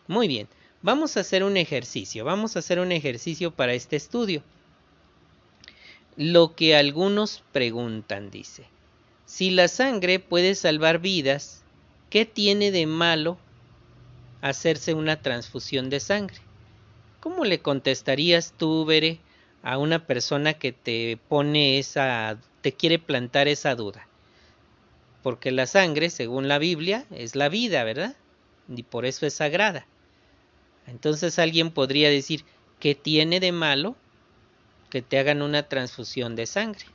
Muy 0.09 0.27
bien, 0.27 0.49
vamos 0.81 1.19
a 1.19 1.21
hacer 1.21 1.45
un 1.45 1.59
ejercicio, 1.59 2.25
vamos 2.25 2.57
a 2.57 2.61
hacer 2.61 2.81
un 2.81 2.93
ejercicio 2.93 3.51
para 3.51 3.75
este 3.75 3.97
estudio. 3.97 4.43
Lo 6.17 6.57
que 6.57 6.75
algunos 6.75 7.45
preguntan, 7.53 8.31
dice, 8.31 8.65
si 9.27 9.51
la 9.51 9.69
sangre 9.69 10.19
puede 10.19 10.55
salvar 10.55 10.99
vidas, 10.99 11.63
¿qué 12.09 12.25
tiene 12.25 12.71
de 12.71 12.87
malo 12.87 13.37
hacerse 14.41 14.95
una 14.95 15.21
transfusión 15.21 15.91
de 15.91 16.01
sangre? 16.01 16.39
¿Cómo 17.21 17.45
le 17.45 17.61
contestarías 17.61 18.55
tú, 18.57 18.87
Bere, 18.87 19.21
a 19.63 19.77
una 19.77 20.07
persona 20.07 20.55
que 20.55 20.73
te 20.73 21.19
pone 21.29 21.79
esa, 21.79 22.41
te 22.63 22.73
quiere 22.73 22.99
plantar 22.99 23.47
esa 23.47 23.75
duda? 23.75 24.09
Porque 25.23 25.51
la 25.51 25.67
sangre, 25.67 26.09
según 26.09 26.49
la 26.49 26.59
Biblia, 26.59 27.05
es 27.11 27.37
la 27.37 27.51
vida, 27.51 27.85
¿verdad? 27.85 28.17
Y 28.75 28.85
por 28.85 29.05
eso 29.05 29.27
es 29.27 29.35
sagrada. 29.35 29.87
Entonces 30.89 31.39
alguien 31.39 31.71
podría 31.71 32.11
decir, 32.11 32.45
¿qué 32.81 32.95
tiene 32.95 33.41
de 33.41 33.53
malo 33.53 33.97
que 34.91 35.03
te 35.03 35.19
hagan 35.19 35.43
una 35.43 35.65
transfusión 35.65 36.35
de 36.35 36.47
sangre? 36.47 36.87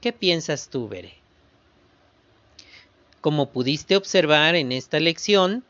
¿Qué 0.00 0.12
piensas 0.12 0.68
tú, 0.70 0.88
Bere? 0.88 1.14
Como 3.20 3.50
pudiste 3.50 3.96
observar 3.96 4.54
en 4.54 4.72
esta 4.72 4.98
lección, 4.98 5.62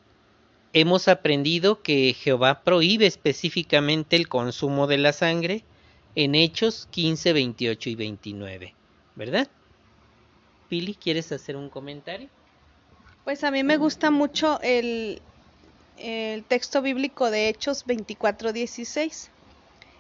hemos 0.73 1.09
aprendido 1.09 1.83
que 1.83 2.15
Jehová 2.15 2.63
prohíbe 2.63 3.07
específicamente 3.07 4.15
el 4.15 4.29
consumo 4.29 4.87
de 4.87 4.99
la 4.99 5.13
sangre 5.13 5.65
en 6.15 6.37
Hechos 6.37 6.87
15, 6.93 7.33
28 7.33 7.91
y 7.91 7.95
29, 7.97 8.75
¿verdad? 9.17 9.49
Pili, 10.69 10.95
¿quieres 10.95 11.33
hacer 11.33 11.57
un 11.57 11.69
comentario? 11.69 12.29
Pues 13.25 13.43
a 13.43 13.51
mí 13.51 13.65
me 13.65 13.77
gusta 13.77 14.13
mucho 14.13 14.61
el, 14.63 15.21
el 16.01 16.45
texto 16.45 16.83
bíblico 16.83 17.31
de 17.31 17.49
Hechos 17.49 17.85
24, 17.87 18.53
16, 18.53 19.31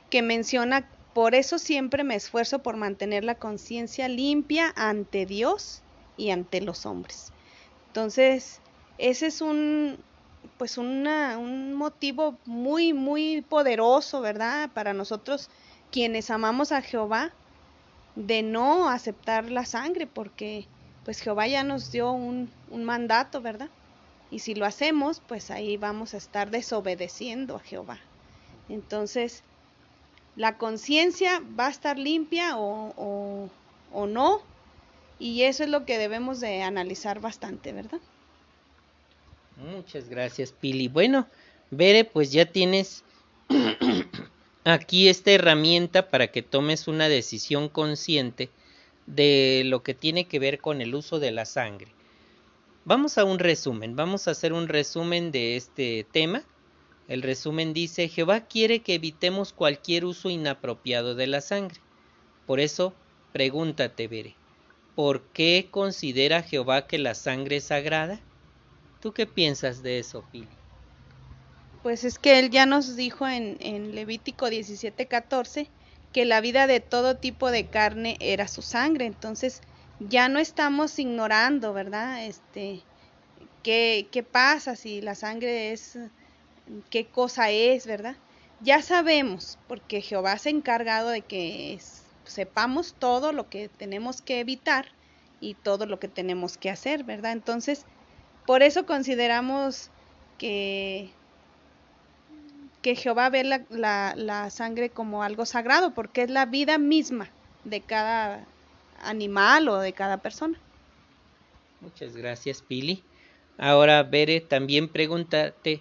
que 0.08 0.22
menciona, 0.22 0.88
por 1.14 1.34
eso 1.34 1.58
siempre 1.58 2.04
me 2.04 2.14
esfuerzo 2.14 2.60
por 2.60 2.76
mantener 2.76 3.24
la 3.24 3.34
conciencia 3.34 4.08
limpia 4.08 4.72
ante 4.76 5.26
Dios 5.26 5.82
y 6.16 6.30
ante 6.30 6.60
los 6.60 6.86
hombres. 6.86 7.32
Entonces, 7.88 8.60
ese 8.98 9.26
es 9.26 9.40
un, 9.40 9.98
pues 10.56 10.78
una, 10.78 11.38
un 11.38 11.74
motivo 11.74 12.38
muy, 12.46 12.92
muy 12.92 13.42
poderoso, 13.42 14.20
¿verdad? 14.20 14.70
Para 14.72 14.92
nosotros 14.92 15.50
quienes 15.90 16.30
amamos 16.30 16.72
a 16.72 16.82
Jehová, 16.82 17.32
de 18.16 18.42
no 18.42 18.88
aceptar 18.88 19.50
la 19.50 19.64
sangre, 19.64 20.06
porque 20.06 20.66
pues 21.04 21.20
Jehová 21.20 21.46
ya 21.46 21.62
nos 21.64 21.90
dio 21.92 22.12
un, 22.12 22.50
un 22.70 22.84
mandato, 22.84 23.40
¿verdad? 23.40 23.70
Y 24.30 24.40
si 24.40 24.54
lo 24.54 24.64
hacemos, 24.64 25.20
pues 25.26 25.50
ahí 25.50 25.76
vamos 25.76 26.14
a 26.14 26.16
estar 26.16 26.50
desobedeciendo 26.50 27.56
a 27.56 27.60
Jehová. 27.60 27.98
Entonces, 28.68 29.42
la 30.36 30.56
conciencia 30.56 31.42
va 31.58 31.66
a 31.66 31.70
estar 31.70 31.98
limpia 31.98 32.56
o, 32.56 33.50
o, 33.92 34.06
no, 34.06 34.40
y 35.18 35.42
eso 35.42 35.64
es 35.64 35.68
lo 35.68 35.84
que 35.84 35.98
debemos 35.98 36.40
de 36.40 36.62
analizar 36.62 37.20
bastante, 37.20 37.72
¿verdad? 37.72 38.00
Muchas 39.56 40.08
gracias, 40.08 40.52
Pili. 40.52 40.88
Bueno, 40.88 41.26
Bere, 41.70 42.04
pues 42.04 42.32
ya 42.32 42.46
tienes 42.46 43.04
aquí 44.64 45.08
esta 45.08 45.32
herramienta 45.32 46.08
para 46.08 46.28
que 46.28 46.42
tomes 46.42 46.88
una 46.88 47.08
decisión 47.08 47.68
consciente 47.68 48.50
de 49.06 49.62
lo 49.66 49.82
que 49.82 49.94
tiene 49.94 50.26
que 50.26 50.38
ver 50.38 50.60
con 50.60 50.80
el 50.80 50.94
uso 50.94 51.18
de 51.18 51.32
la 51.32 51.44
sangre. 51.44 51.88
Vamos 52.84 53.18
a 53.18 53.24
un 53.24 53.38
resumen, 53.38 53.94
vamos 53.94 54.26
a 54.26 54.30
hacer 54.30 54.54
un 54.54 54.66
resumen 54.66 55.32
de 55.32 55.56
este 55.56 56.06
tema. 56.10 56.42
El 57.08 57.20
resumen 57.20 57.74
dice, 57.74 58.08
Jehová 58.08 58.46
quiere 58.46 58.80
que 58.80 58.94
evitemos 58.94 59.52
cualquier 59.52 60.06
uso 60.06 60.30
inapropiado 60.30 61.14
de 61.14 61.26
la 61.26 61.42
sangre. 61.42 61.78
Por 62.46 62.58
eso, 62.58 62.94
pregúntate, 63.32 64.08
Bere, 64.08 64.34
¿por 64.94 65.22
qué 65.32 65.68
considera 65.70 66.42
Jehová 66.42 66.86
que 66.86 66.98
la 66.98 67.14
sangre 67.14 67.56
es 67.56 67.64
sagrada? 67.64 68.18
¿Tú 69.00 69.12
qué 69.12 69.26
piensas 69.26 69.82
de 69.82 69.98
eso, 69.98 70.24
Pili? 70.32 70.48
Pues 71.82 72.04
es 72.04 72.18
que 72.18 72.38
él 72.38 72.50
ya 72.50 72.64
nos 72.64 72.96
dijo 72.96 73.28
en, 73.28 73.58
en 73.60 73.94
Levítico 73.94 74.48
17:14 74.48 75.68
que 76.12 76.24
la 76.24 76.40
vida 76.40 76.66
de 76.66 76.80
todo 76.80 77.16
tipo 77.16 77.50
de 77.50 77.66
carne 77.66 78.16
era 78.20 78.48
su 78.48 78.62
sangre. 78.62 79.06
Entonces 79.06 79.62
ya 80.00 80.28
no 80.28 80.38
estamos 80.38 80.98
ignorando, 80.98 81.72
¿verdad? 81.72 82.24
Este, 82.24 82.82
¿qué, 83.62 84.08
qué 84.10 84.22
pasa 84.22 84.76
si 84.76 85.00
la 85.00 85.14
sangre 85.14 85.72
es, 85.72 85.98
qué 86.88 87.06
cosa 87.06 87.50
es, 87.50 87.86
¿verdad? 87.86 88.16
Ya 88.62 88.82
sabemos, 88.82 89.58
porque 89.68 90.00
Jehová 90.00 90.38
se 90.38 90.48
ha 90.48 90.52
encargado 90.52 91.10
de 91.10 91.22
que 91.22 91.74
es, 91.74 92.04
sepamos 92.24 92.94
todo 92.98 93.32
lo 93.32 93.48
que 93.48 93.68
tenemos 93.68 94.22
que 94.22 94.40
evitar 94.40 94.86
y 95.40 95.54
todo 95.54 95.86
lo 95.86 95.98
que 95.98 96.08
tenemos 96.08 96.58
que 96.58 96.70
hacer, 96.70 97.04
¿verdad? 97.04 97.32
Entonces, 97.32 97.84
por 98.46 98.62
eso 98.62 98.86
consideramos 98.86 99.90
que, 100.38 101.10
que 102.82 102.94
Jehová 102.94 103.28
ve 103.30 103.44
la, 103.44 103.62
la, 103.68 104.14
la, 104.16 104.50
sangre 104.50 104.90
como 104.90 105.22
algo 105.22 105.46
sagrado, 105.46 105.92
porque 105.92 106.22
es 106.22 106.30
la 106.30 106.46
vida 106.46 106.78
misma 106.78 107.30
de 107.64 107.80
cada 107.80 108.46
animal 109.00 109.68
o 109.68 109.78
de 109.78 109.92
cada 109.92 110.18
persona. 110.18 110.58
Muchas 111.80 112.16
gracias, 112.16 112.62
Pili. 112.62 113.02
Ahora, 113.58 114.02
Bere, 114.02 114.40
también 114.40 114.88
pregúntate, 114.88 115.80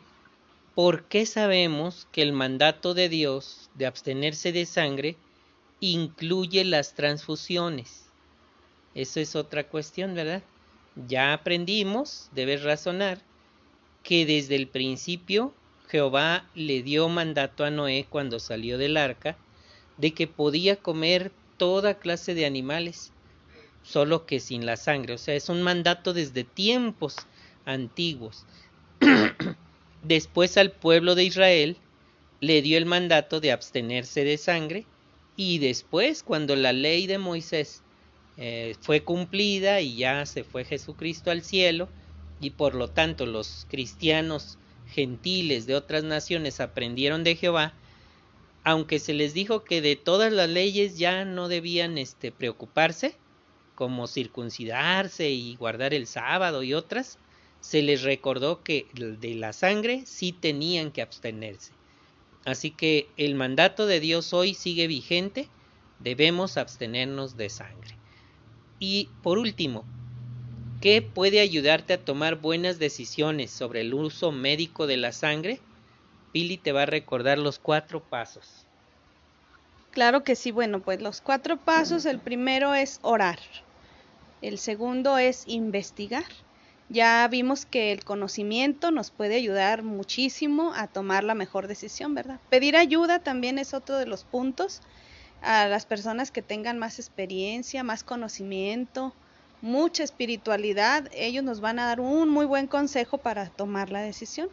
¿por 0.75 1.03
qué 1.05 1.25
sabemos 1.25 2.07
que 2.11 2.21
el 2.21 2.33
mandato 2.33 2.93
de 2.93 3.09
Dios 3.09 3.69
de 3.75 3.85
abstenerse 3.85 4.51
de 4.51 4.65
sangre 4.65 5.15
incluye 5.79 6.63
las 6.65 6.93
transfusiones? 6.93 8.09
Eso 8.95 9.19
es 9.19 9.35
otra 9.35 9.65
cuestión, 9.65 10.13
¿verdad? 10.13 10.43
Ya 11.07 11.33
aprendimos, 11.33 12.29
debes 12.33 12.63
razonar, 12.63 13.21
que 14.03 14.25
desde 14.25 14.55
el 14.55 14.67
principio 14.67 15.53
Jehová 15.87 16.45
le 16.55 16.83
dio 16.83 17.09
mandato 17.09 17.63
a 17.63 17.71
Noé 17.71 18.05
cuando 18.09 18.39
salió 18.39 18.77
del 18.77 18.97
arca 18.97 19.37
de 19.97 20.13
que 20.13 20.27
podía 20.27 20.75
comer 20.77 21.31
toda 21.59 21.99
clase 21.99 22.33
de 22.33 22.47
animales, 22.47 23.11
solo 23.83 24.25
que 24.25 24.39
sin 24.39 24.65
la 24.65 24.77
sangre. 24.77 25.13
O 25.13 25.17
sea, 25.19 25.35
es 25.35 25.49
un 25.49 25.61
mandato 25.61 26.13
desde 26.13 26.43
tiempos 26.43 27.15
antiguos. 27.65 28.47
Después 30.03 30.57
al 30.57 30.71
pueblo 30.71 31.13
de 31.13 31.25
Israel 31.25 31.77
le 32.41 32.63
dio 32.63 32.79
el 32.79 32.87
mandato 32.87 33.39
de 33.39 33.51
abstenerse 33.51 34.23
de 34.23 34.37
sangre 34.37 34.85
y 35.35 35.59
después, 35.59 36.23
cuando 36.23 36.55
la 36.57 36.73
ley 36.73 37.07
de 37.07 37.17
Moisés 37.17 37.81
eh, 38.37 38.75
fue 38.81 39.03
cumplida 39.03 39.79
y 39.79 39.95
ya 39.95 40.25
se 40.25 40.43
fue 40.43 40.65
Jesucristo 40.65 41.31
al 41.31 41.43
cielo 41.43 41.87
y 42.41 42.51
por 42.51 42.75
lo 42.75 42.89
tanto 42.89 43.25
los 43.25 43.65
cristianos 43.69 44.57
gentiles 44.87 45.65
de 45.65 45.75
otras 45.75 46.03
naciones 46.03 46.59
aprendieron 46.59 47.23
de 47.23 47.35
Jehová, 47.35 47.73
aunque 48.69 48.99
se 48.99 49.15
les 49.15 49.33
dijo 49.33 49.63
que 49.63 49.81
de 49.81 49.95
todas 49.95 50.31
las 50.31 50.47
leyes 50.47 50.99
ya 50.99 51.25
no 51.25 51.47
debían 51.47 51.97
este, 51.97 52.31
preocuparse, 52.31 53.15
como 53.73 54.05
circuncidarse 54.05 55.31
y 55.31 55.55
guardar 55.55 55.95
el 55.95 56.05
sábado 56.05 56.61
y 56.61 56.75
otras, 56.75 57.17
se 57.61 57.81
les 57.81 58.03
recordó 58.03 58.61
que 58.61 58.85
de 58.93 59.33
la 59.33 59.53
sangre 59.53 60.03
sí 60.05 60.33
tenían 60.33 60.91
que 60.91 61.01
abstenerse. 61.01 61.71
Así 62.45 62.69
que 62.69 63.07
el 63.17 63.33
mandato 63.33 63.87
de 63.87 63.99
Dios 63.99 64.33
hoy 64.33 64.53
sigue 64.53 64.85
vigente, 64.85 65.47
debemos 65.97 66.55
abstenernos 66.55 67.37
de 67.37 67.49
sangre. 67.49 67.95
Y 68.77 69.09
por 69.23 69.39
último, 69.39 69.83
¿qué 70.79 71.01
puede 71.01 71.39
ayudarte 71.39 71.93
a 71.93 72.05
tomar 72.05 72.35
buenas 72.35 72.77
decisiones 72.77 73.49
sobre 73.49 73.81
el 73.81 73.95
uso 73.95 74.31
médico 74.31 74.85
de 74.85 74.97
la 74.97 75.11
sangre? 75.11 75.59
Pili 76.31 76.57
te 76.57 76.71
va 76.71 76.83
a 76.83 76.85
recordar 76.85 77.37
los 77.37 77.59
cuatro 77.59 78.07
pasos. 78.07 78.67
Claro 79.91 80.23
que 80.23 80.35
sí, 80.35 80.51
bueno, 80.51 80.81
pues 80.81 81.01
los 81.01 81.21
cuatro 81.21 81.57
pasos, 81.57 82.05
el 82.05 82.19
primero 82.19 82.75
es 82.75 82.99
orar, 83.01 83.39
el 84.41 84.57
segundo 84.57 85.17
es 85.17 85.43
investigar. 85.47 86.25
Ya 86.89 87.27
vimos 87.27 87.65
que 87.65 87.91
el 87.91 88.03
conocimiento 88.03 88.89
nos 88.91 89.11
puede 89.11 89.35
ayudar 89.35 89.83
muchísimo 89.83 90.73
a 90.73 90.87
tomar 90.87 91.23
la 91.23 91.35
mejor 91.35 91.67
decisión, 91.67 92.15
¿verdad? 92.15 92.39
Pedir 92.49 92.75
ayuda 92.75 93.19
también 93.19 93.59
es 93.59 93.73
otro 93.73 93.97
de 93.97 94.07
los 94.07 94.23
puntos 94.23 94.81
a 95.41 95.67
las 95.67 95.85
personas 95.85 96.31
que 96.31 96.41
tengan 96.41 96.79
más 96.79 96.99
experiencia, 96.99 97.83
más 97.83 98.03
conocimiento, 98.03 99.13
mucha 99.61 100.03
espiritualidad, 100.03 101.07
ellos 101.13 101.43
nos 101.43 101.61
van 101.61 101.79
a 101.79 101.85
dar 101.85 101.99
un 101.99 102.29
muy 102.29 102.45
buen 102.45 102.67
consejo 102.67 103.19
para 103.19 103.49
tomar 103.49 103.91
la 103.91 104.01
decisión. 104.01 104.49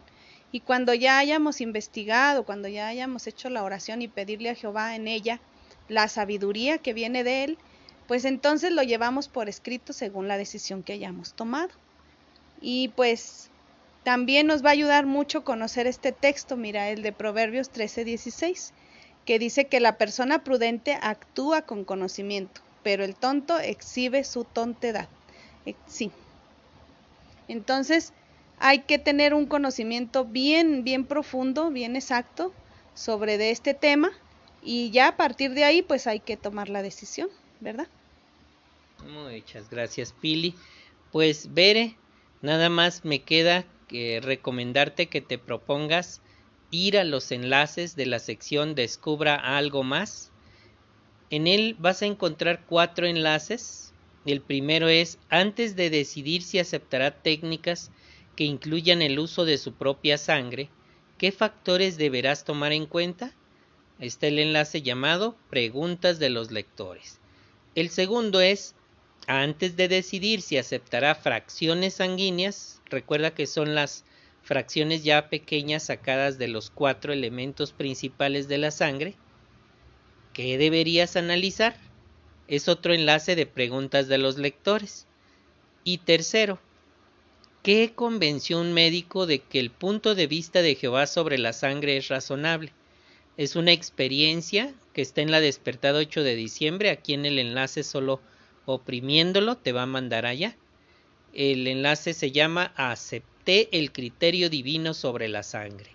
Y 0.53 0.61
cuando 0.61 0.95
ya 0.95 1.19
hayamos 1.19 1.61
investigado, 1.61 2.45
cuando 2.45 2.69
ya 2.69 2.89
hayamos 2.89 3.27
hecho 3.27 3.51
la 3.51 3.65
oración 3.65 4.03
y 4.03 4.09
pedirle 4.09 4.51
a 4.51 4.55
Jehová 4.55 4.95
en 4.95 5.09
ella 5.09 5.41
la 5.89 6.09
sabiduría 6.09 6.79
que 6.79 6.95
viene 6.95 7.25
de 7.25 7.45
Él, 7.45 7.59
pues 8.07 8.25
entonces 8.25 8.73
lo 8.73 8.83
llevamos 8.83 9.29
por 9.29 9.49
escrito 9.49 9.93
según 9.93 10.29
la 10.29 10.39
decisión 10.39 10.83
que 10.83 10.93
hayamos 10.93 11.35
tomado. 11.35 11.71
Y 12.61 12.89
pues 12.89 13.51
también 14.05 14.47
nos 14.47 14.65
va 14.65 14.71
a 14.71 14.73
ayudar 14.73 15.05
mucho 15.07 15.45
conocer 15.45 15.87
este 15.87 16.13
texto, 16.13 16.57
mira, 16.57 16.91
el 16.91 17.03
de 17.03 17.13
Proverbios 17.13 17.71
13, 17.71 18.05
16 18.05 18.73
que 19.27 19.39
dice 19.41 19.67
que 19.67 19.81
la 19.81 19.99
persona 19.99 20.45
prudente 20.45 20.97
actúa 21.03 21.63
con 21.63 21.85
conocimiento, 21.85 22.63
pero 22.83 23.05
el 23.05 23.17
tonto 23.17 23.59
exhibe 23.59 24.25
su 24.25 24.45
tontedad. 24.45 25.09
Eh, 25.67 25.75
sí. 25.87 26.13
Entonces, 27.49 28.13
hay 28.59 28.81
que 28.81 28.99
tener 28.99 29.35
un 29.35 29.47
conocimiento 29.47 30.25
bien, 30.25 30.85
bien 30.85 31.05
profundo, 31.05 31.71
bien 31.71 31.97
exacto 31.97 32.53
sobre 32.95 33.39
de 33.39 33.51
este 33.51 33.75
tema 33.75 34.11
y 34.63 34.91
ya 34.91 35.09
a 35.09 35.17
partir 35.17 35.53
de 35.53 35.65
ahí 35.65 35.83
pues 35.83 36.07
hay 36.07 36.21
que 36.21 36.37
tomar 36.37 36.69
la 36.69 36.83
decisión, 36.83 37.29
¿verdad? 37.61 37.89
Muchas 39.07 39.71
gracias 39.71 40.13
Pili. 40.13 40.55
Pues 41.13 41.55
Bere, 41.55 41.97
nada 42.43 42.69
más 42.69 43.05
me 43.05 43.23
queda 43.23 43.65
que 43.89 44.21
recomendarte 44.21 45.09
que 45.09 45.21
te 45.21 45.39
propongas 45.39 46.21
ir 46.71 46.99
a 46.99 47.05
los 47.05 47.31
enlaces 47.31 47.95
de 47.95 48.07
la 48.07 48.19
sección 48.19 48.75
Descubra 48.75 49.37
algo 49.37 49.85
más. 49.85 50.33
En 51.31 51.47
él 51.47 51.77
vas 51.79 52.03
a 52.03 52.07
encontrar 52.07 52.65
cuatro 52.67 53.07
enlaces 53.07 53.93
El 54.25 54.41
primero 54.41 54.89
es, 54.89 55.19
antes 55.29 55.77
de 55.77 55.91
decidir 55.91 56.43
si 56.43 56.59
aceptará 56.59 57.23
técnicas 57.23 57.93
que 58.37 58.45
incluyan 58.45 59.03
el 59.03 59.19
uso 59.19 59.45
de 59.45 59.59
su 59.59 59.73
propia 59.73 60.19
sangre, 60.19 60.69
¿qué 61.19 61.33
factores 61.33 61.97
deberás 61.97 62.45
tomar 62.45 62.73
en 62.73 62.87
cuenta? 62.87 63.33
Está 63.99 64.27
el 64.27 64.39
enlace 64.39 64.83
llamado 64.83 65.37
Preguntas 65.49 66.19
de 66.19 66.29
los 66.29 66.51
lectores. 66.51 67.19
El 67.75 67.89
segundo 67.89 68.41
es, 68.41 68.75
antes 69.27 69.77
de 69.77 69.89
decidir 69.89 70.43
si 70.43 70.59
aceptará 70.59 71.15
fracciones 71.15 71.95
sanguíneas, 71.95 72.83
recuerda 72.91 73.35
que 73.35 73.47
son 73.47 73.75
las 73.75 74.05
fracciones 74.43 75.03
ya 75.03 75.29
pequeñas 75.29 75.85
sacadas 75.85 76.39
de 76.39 76.47
los 76.47 76.71
cuatro 76.71 77.13
elementos 77.13 77.73
principales 77.73 78.47
de 78.49 78.59
la 78.59 78.71
sangre, 78.71 79.17
¿qué 80.35 80.59
deberías 80.59 81.17
analizar? 81.17 81.77
Es 82.47 82.69
otro 82.69 82.95
enlace 82.95 83.35
de 83.35 83.47
preguntas 83.47 84.07
de 84.07 84.19
los 84.19 84.39
lectores. 84.39 85.07
Y 85.83 85.99
tercero, 85.99 86.61
¿qué 87.67 87.95
convenció 87.97 88.61
un 88.61 88.73
médico 88.73 89.27
de 89.27 89.41
que 89.41 89.59
el 89.59 89.73
punto 89.73 90.15
de 90.15 90.29
vista 90.29 90.63
de 90.63 90.77
Jehová 90.77 91.09
sobre 91.09 91.37
la 91.37 91.53
sangre 91.53 91.97
es 91.97 92.07
razonable? 92.07 92.73
Es 93.37 93.57
una 93.57 93.73
experiencia 93.73 94.73
que 94.93 95.03
está 95.03 95.21
en 95.21 95.33
la 95.33 95.41
despertada 95.41 95.99
8 95.99 96.23
de 96.23 96.37
diciembre, 96.37 96.91
aquí 96.91 97.13
en 97.13 97.27
el 97.27 97.41
enlace 97.41 97.83
solo 97.83 98.21
oprimiéndolo 98.67 99.57
te 99.57 99.73
va 99.73 99.83
a 99.83 99.87
mandar 99.87 100.27
allá. 100.27 100.57
El 101.35 101.67
enlace 101.67 102.15
se 102.15 102.31
llama 102.31 102.73
Acepté 102.77 103.69
el 103.77 103.91
criterio 103.91 104.49
divino 104.49 104.95
sobre 104.95 105.27
la 105.27 105.43
sangre. 105.43 105.91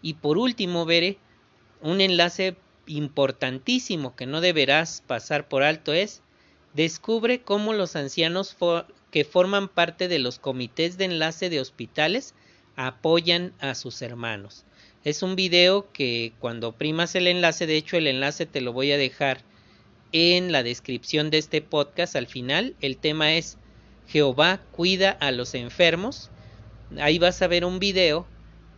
Y 0.00 0.14
por 0.14 0.38
último, 0.38 0.86
veré 0.86 1.18
un 1.80 2.00
enlace 2.00 2.54
importantísimo 2.86 4.14
que 4.14 4.26
no 4.26 4.40
deberás 4.40 5.02
pasar 5.04 5.48
por 5.48 5.64
alto 5.64 5.92
es 5.92 6.22
descubre 6.74 7.42
cómo 7.42 7.72
los 7.72 7.96
ancianos 7.96 8.54
que 9.10 9.24
forman 9.24 9.68
parte 9.68 10.08
de 10.08 10.18
los 10.18 10.38
comités 10.38 10.98
de 10.98 11.06
enlace 11.06 11.50
de 11.50 11.60
hospitales 11.60 12.34
apoyan 12.76 13.52
a 13.58 13.74
sus 13.74 14.02
hermanos. 14.02 14.64
Es 15.04 15.22
un 15.22 15.36
video 15.36 15.90
que 15.92 16.32
cuando 16.38 16.72
primas 16.72 17.14
el 17.14 17.26
enlace, 17.26 17.66
de 17.66 17.76
hecho 17.76 17.96
el 17.96 18.06
enlace 18.06 18.46
te 18.46 18.60
lo 18.60 18.72
voy 18.72 18.92
a 18.92 18.98
dejar 18.98 19.42
en 20.12 20.52
la 20.52 20.62
descripción 20.62 21.30
de 21.30 21.38
este 21.38 21.62
podcast 21.62 22.16
al 22.16 22.26
final. 22.26 22.74
El 22.80 22.96
tema 22.96 23.34
es 23.34 23.58
Jehová 24.06 24.60
cuida 24.72 25.10
a 25.10 25.30
los 25.30 25.54
enfermos. 25.54 26.30
Ahí 26.98 27.18
vas 27.18 27.42
a 27.42 27.46
ver 27.46 27.64
un 27.64 27.78
video 27.78 28.26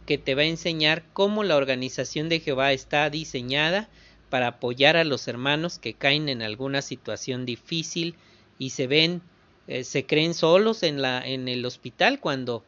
que 0.06 0.18
te 0.18 0.34
va 0.34 0.42
a 0.42 0.46
enseñar 0.46 1.04
cómo 1.12 1.44
la 1.44 1.56
organización 1.56 2.28
de 2.28 2.40
Jehová 2.40 2.72
está 2.72 3.08
diseñada 3.10 3.88
para 4.28 4.48
apoyar 4.48 4.96
a 4.96 5.04
los 5.04 5.28
hermanos 5.28 5.78
que 5.78 5.94
caen 5.94 6.28
en 6.28 6.42
alguna 6.42 6.82
situación 6.82 7.46
difícil 7.46 8.14
y 8.58 8.70
se 8.70 8.86
ven, 8.86 9.22
eh, 9.70 9.84
se 9.84 10.04
creen 10.04 10.34
solos 10.34 10.82
en, 10.82 11.00
la, 11.00 11.26
en 11.26 11.48
el 11.48 11.64
hospital 11.64 12.20
cuando 12.20 12.62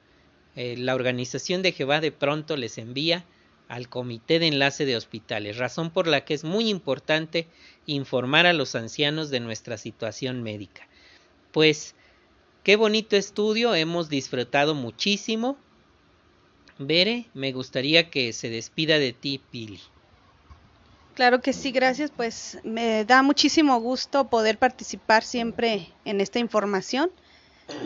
eh, 0.56 0.76
la 0.78 0.94
organización 0.94 1.60
de 1.60 1.72
Jehová 1.72 2.00
de 2.00 2.12
pronto 2.12 2.56
les 2.56 2.78
envía 2.78 3.26
al 3.68 3.90
comité 3.90 4.38
de 4.38 4.48
enlace 4.48 4.86
de 4.86 4.96
hospitales, 4.96 5.58
razón 5.58 5.90
por 5.90 6.06
la 6.06 6.24
que 6.24 6.32
es 6.32 6.44
muy 6.44 6.70
importante 6.70 7.46
informar 7.84 8.46
a 8.46 8.54
los 8.54 8.74
ancianos 8.74 9.28
de 9.28 9.40
nuestra 9.40 9.76
situación 9.76 10.42
médica. 10.42 10.88
Pues 11.52 11.94
Qué 12.62 12.76
bonito 12.76 13.16
estudio, 13.16 13.74
hemos 13.74 14.08
disfrutado 14.08 14.76
muchísimo. 14.76 15.56
Bere, 16.78 17.26
me 17.34 17.50
gustaría 17.50 18.08
que 18.08 18.32
se 18.32 18.50
despida 18.50 19.00
de 19.00 19.12
ti, 19.12 19.40
Pili. 19.50 19.80
Claro 21.14 21.40
que 21.40 21.52
sí, 21.52 21.72
gracias. 21.72 22.10
Pues 22.10 22.58
me 22.64 23.04
da 23.04 23.22
muchísimo 23.22 23.78
gusto 23.80 24.28
poder 24.28 24.58
participar 24.58 25.24
siempre 25.24 25.88
en 26.04 26.20
esta 26.20 26.38
información, 26.38 27.10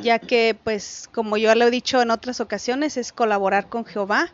ya 0.02 0.18
que, 0.18 0.56
pues, 0.62 1.08
como 1.12 1.36
yo 1.36 1.54
lo 1.54 1.66
he 1.66 1.70
dicho 1.70 2.00
en 2.00 2.10
otras 2.10 2.40
ocasiones, 2.40 2.96
es 2.96 3.12
colaborar 3.12 3.68
con 3.68 3.84
Jehová 3.84 4.32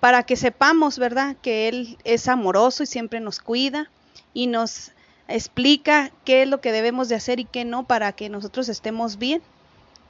para 0.00 0.22
que 0.22 0.36
sepamos, 0.36 0.98
¿verdad?, 0.98 1.36
que 1.42 1.68
Él 1.68 1.98
es 2.04 2.28
amoroso 2.28 2.82
y 2.82 2.86
siempre 2.86 3.20
nos 3.20 3.38
cuida 3.38 3.90
y 4.32 4.46
nos 4.46 4.92
explica 5.28 6.10
qué 6.24 6.42
es 6.42 6.48
lo 6.48 6.60
que 6.60 6.72
debemos 6.72 7.08
de 7.08 7.16
hacer 7.16 7.38
y 7.40 7.44
qué 7.44 7.64
no 7.64 7.86
para 7.86 8.12
que 8.12 8.28
nosotros 8.28 8.68
estemos 8.68 9.18
bien 9.18 9.42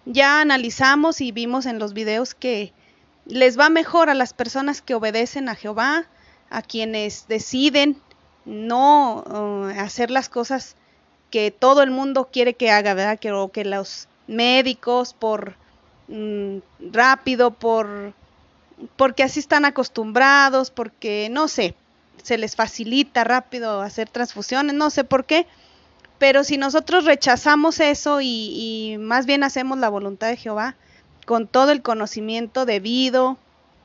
ya 0.07 0.41
analizamos 0.41 1.21
y 1.21 1.33
vimos 1.33 1.67
en 1.67 1.79
los 1.79 1.93
videos 1.93 2.35
que 2.35 2.73
les 3.27 3.59
va 3.59 3.69
mejor 3.69 4.11
a 4.11 4.15
las 4.15 4.33
personas 4.33 4.83
que 4.83 4.95
obedecen 4.95 5.49
a 5.49 5.55
Jehová, 5.55 6.07
a 6.49 6.63
quienes 6.63 7.29
deciden 7.29 8.01
no 8.51 9.23
uh, 9.27 9.81
hacer 9.81 10.11
las 10.11 10.29
cosas 10.29 10.77
que 11.31 11.51
todo 11.51 11.83
el 11.83 11.91
mundo 11.91 12.29
quiere 12.33 12.55
que 12.55 12.71
haga, 12.71 12.95
¿verdad? 12.95 13.19
Que, 13.19 13.33
que 13.53 13.65
los 13.65 14.09
médicos 14.27 15.15
por 15.15 15.55
mm, 16.09 16.59
rápido, 16.93 17.53
por 17.53 18.13
porque 18.97 19.23
así 19.23 19.41
están 19.41 19.65
acostumbrados, 19.65 20.71
porque 20.71 21.29
no 21.31 21.49
sé, 21.49 21.75
se 22.23 22.39
les 22.39 22.57
facilita 22.57 23.25
rápido 23.25 23.83
hacer 23.83 24.09
transfusiones, 24.09 24.75
no 24.75 24.91
sé 24.91 25.05
por 25.05 25.27
qué, 25.27 25.47
pero 26.19 26.45
si 26.45 26.57
nosotros 26.59 27.05
rechazamos 27.05 27.79
eso 27.81 28.21
y, 28.21 28.97
más 28.99 29.27
bien 29.27 29.43
hacemos 29.45 29.79
la 29.79 29.89
voluntad 29.89 30.29
de 30.29 30.37
Jehová 30.37 30.77
con 31.27 31.47
todo 31.47 31.71
el 31.71 31.83
conocimiento 31.83 32.67
debido, 32.67 33.39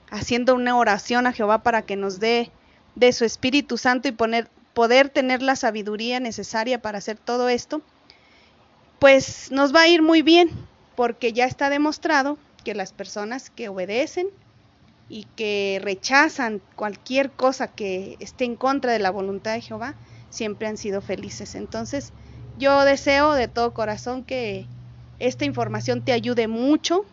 haciendo 0.09 0.55
una 0.55 0.77
oración 0.77 1.27
a 1.27 1.33
Jehová 1.33 1.59
para 1.59 1.83
que 1.83 1.95
nos 1.95 2.19
dé 2.19 2.49
de 2.95 3.11
su 3.13 3.25
Espíritu 3.25 3.77
Santo 3.77 4.07
y 4.07 4.11
poner, 4.11 4.49
poder 4.73 5.09
tener 5.09 5.41
la 5.41 5.55
sabiduría 5.55 6.19
necesaria 6.19 6.81
para 6.81 6.97
hacer 6.97 7.17
todo 7.17 7.49
esto, 7.49 7.81
pues 8.99 9.51
nos 9.51 9.75
va 9.75 9.81
a 9.81 9.87
ir 9.87 10.01
muy 10.01 10.21
bien, 10.21 10.49
porque 10.95 11.33
ya 11.33 11.45
está 11.45 11.69
demostrado 11.69 12.37
que 12.63 12.73
las 12.73 12.93
personas 12.93 13.49
que 13.49 13.69
obedecen 13.69 14.27
y 15.09 15.25
que 15.35 15.79
rechazan 15.83 16.61
cualquier 16.75 17.29
cosa 17.31 17.67
que 17.67 18.17
esté 18.19 18.45
en 18.45 18.55
contra 18.55 18.91
de 18.91 18.99
la 18.99 19.11
voluntad 19.11 19.53
de 19.53 19.61
Jehová, 19.61 19.95
siempre 20.29 20.67
han 20.67 20.77
sido 20.77 21.01
felices. 21.01 21.55
Entonces, 21.55 22.11
yo 22.57 22.83
deseo 22.85 23.33
de 23.33 23.47
todo 23.47 23.73
corazón 23.73 24.23
que 24.23 24.65
esta 25.19 25.45
información 25.45 26.01
te 26.01 26.11
ayude 26.11 26.47
mucho 26.47 27.05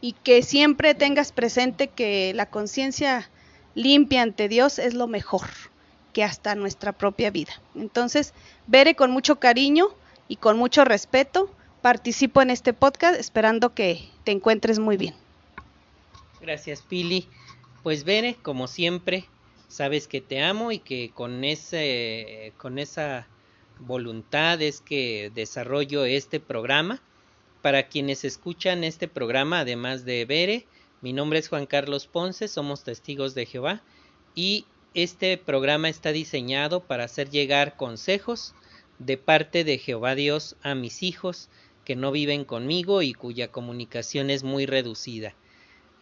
y 0.00 0.12
que 0.12 0.42
siempre 0.42 0.94
tengas 0.94 1.32
presente 1.32 1.88
que 1.88 2.32
la 2.34 2.46
conciencia 2.46 3.28
limpia 3.78 4.22
ante 4.22 4.48
Dios 4.48 4.78
es 4.78 4.94
lo 4.94 5.06
mejor 5.06 5.46
que 6.12 6.24
hasta 6.24 6.56
nuestra 6.56 6.92
propia 6.92 7.30
vida. 7.30 7.52
Entonces, 7.76 8.34
veré 8.66 8.96
con 8.96 9.12
mucho 9.12 9.36
cariño 9.36 9.88
y 10.26 10.36
con 10.36 10.58
mucho 10.58 10.84
respeto, 10.84 11.48
participo 11.80 12.42
en 12.42 12.50
este 12.50 12.72
podcast 12.72 13.18
esperando 13.18 13.74
que 13.74 14.08
te 14.24 14.32
encuentres 14.32 14.80
muy 14.80 14.96
bien. 14.96 15.14
Gracias, 16.40 16.82
Pili. 16.82 17.28
Pues 17.84 18.02
Bere, 18.02 18.34
como 18.34 18.66
siempre, 18.66 19.26
sabes 19.68 20.08
que 20.08 20.20
te 20.20 20.42
amo 20.42 20.72
y 20.72 20.80
que 20.80 21.12
con 21.14 21.44
ese 21.44 22.52
con 22.58 22.78
esa 22.78 23.28
voluntad 23.78 24.60
es 24.60 24.80
que 24.80 25.30
desarrollo 25.34 26.04
este 26.04 26.40
programa. 26.40 27.00
Para 27.62 27.88
quienes 27.88 28.24
escuchan 28.24 28.82
este 28.82 29.08
programa, 29.08 29.60
además 29.60 30.04
de 30.04 30.24
Bere, 30.24 30.66
mi 31.00 31.12
nombre 31.12 31.38
es 31.38 31.48
Juan 31.48 31.66
Carlos 31.66 32.06
Ponce, 32.06 32.48
somos 32.48 32.82
testigos 32.82 33.34
de 33.34 33.46
Jehová 33.46 33.82
y 34.34 34.64
este 34.94 35.38
programa 35.38 35.88
está 35.88 36.10
diseñado 36.10 36.80
para 36.80 37.04
hacer 37.04 37.30
llegar 37.30 37.76
consejos 37.76 38.54
de 38.98 39.16
parte 39.16 39.62
de 39.62 39.78
Jehová 39.78 40.16
Dios 40.16 40.56
a 40.62 40.74
mis 40.74 41.04
hijos 41.04 41.50
que 41.84 41.94
no 41.94 42.10
viven 42.10 42.44
conmigo 42.44 43.02
y 43.02 43.12
cuya 43.12 43.52
comunicación 43.52 44.28
es 44.28 44.42
muy 44.42 44.66
reducida. 44.66 45.34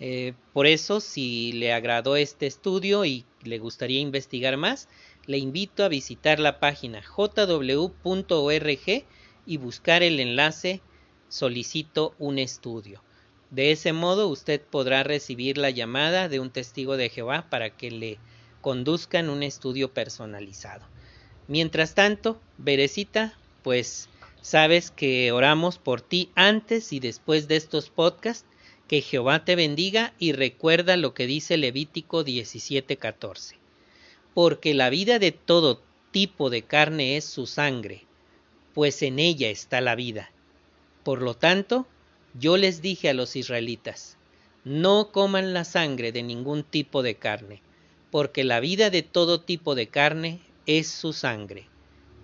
Eh, 0.01 0.33
por 0.53 0.67
eso, 0.67 1.01
si 1.01 1.53
le 1.53 1.73
agradó 1.73 2.17
este 2.17 2.47
estudio 2.47 3.05
y 3.05 3.25
le 3.43 3.59
gustaría 3.59 4.01
investigar 4.01 4.57
más, 4.57 4.89
le 5.27 5.39
invito 5.39 5.85
a 5.85 5.89
visitar 5.89 6.41
la 6.41 6.59
página 6.59 7.03
jw.org 7.03 7.91
y 9.47 9.57
buscar 9.59 10.03
el 10.03 10.21
enlace 10.21 10.81
Solicito 11.29 12.15
un 12.19 12.39
estudio. 12.39 13.03
De 13.51 13.71
ese 13.71 13.93
modo 13.93 14.29
usted 14.29 14.61
podrá 14.61 15.03
recibir 15.03 15.59
la 15.59 15.71
llamada 15.71 16.29
de 16.29 16.41
un 16.41 16.51
testigo 16.51 16.97
de 16.97 17.09
Jehová 17.09 17.47
para 17.51 17.71
que 17.71 17.91
le 17.91 18.19
conduzcan 18.61 19.31
un 19.31 19.43
estudio 19.43 19.93
personalizado. 19.93 20.85
Mientras 21.49 21.95
tanto, 21.95 22.41
Berecita, 22.59 23.39
pues 23.63 24.09
sabes 24.41 24.91
que 24.91 25.31
oramos 25.33 25.79
por 25.79 26.01
ti 26.01 26.31
antes 26.35 26.93
y 26.93 27.01
después 27.01 27.49
de 27.49 27.57
estos 27.57 27.91
podcasts. 27.91 28.47
Que 28.89 29.01
Jehová 29.01 29.45
te 29.45 29.57
bendiga 29.57 30.13
y 30.17 30.31
recuerda 30.31 30.97
lo 30.97 31.13
que 31.13 31.27
dice 31.27 31.57
Levítico 31.57 32.25
17:14 32.25 33.57
porque 34.37 34.75
la 34.75 34.91
vida 34.91 35.19
de 35.19 35.33
todo 35.33 35.81
tipo 36.11 36.51
de 36.51 36.61
carne 36.61 37.17
es 37.17 37.25
su 37.25 37.47
sangre, 37.47 38.05
pues 38.75 39.01
en 39.01 39.19
ella 39.19 39.49
está 39.49 39.81
la 39.81 39.95
vida. 39.95 40.31
Por 41.05 41.23
lo 41.23 41.33
tanto, 41.33 41.87
yo 42.39 42.57
les 42.57 42.83
dije 42.83 43.09
a 43.09 43.15
los 43.15 43.37
israelitas, 43.37 44.17
no 44.65 45.11
coman 45.13 45.55
la 45.55 45.65
sangre 45.65 46.13
de 46.13 46.23
ningún 46.23 46.65
tipo 46.65 47.03
de 47.03 47.17
carne, 47.17 47.63
porque 48.11 48.45
la 48.45 48.61
vida 48.61 48.91
de 48.91 49.03
todo 49.03 49.41
tipo 49.41 49.75
de 49.75 49.89
carne 49.89 50.41
es 50.67 50.89
su 50.89 51.13
sangre. 51.13 51.69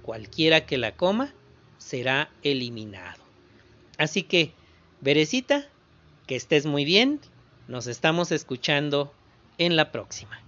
Cualquiera 0.03 0.67
que 0.67 0.79
la 0.79 0.97
coma, 0.97 1.35
será 1.79 2.31
eliminado. 2.43 3.23
Así 3.99 4.23
que, 4.23 4.53
Berecita, 5.01 5.69
que 6.27 6.37
estés 6.37 6.67
muy 6.67 6.85
bien, 6.85 7.21
nos 7.69 7.87
estamos 7.87 8.33
escuchando 8.33 9.13
en 9.59 9.77
la 9.77 9.93
próxima. 9.93 10.41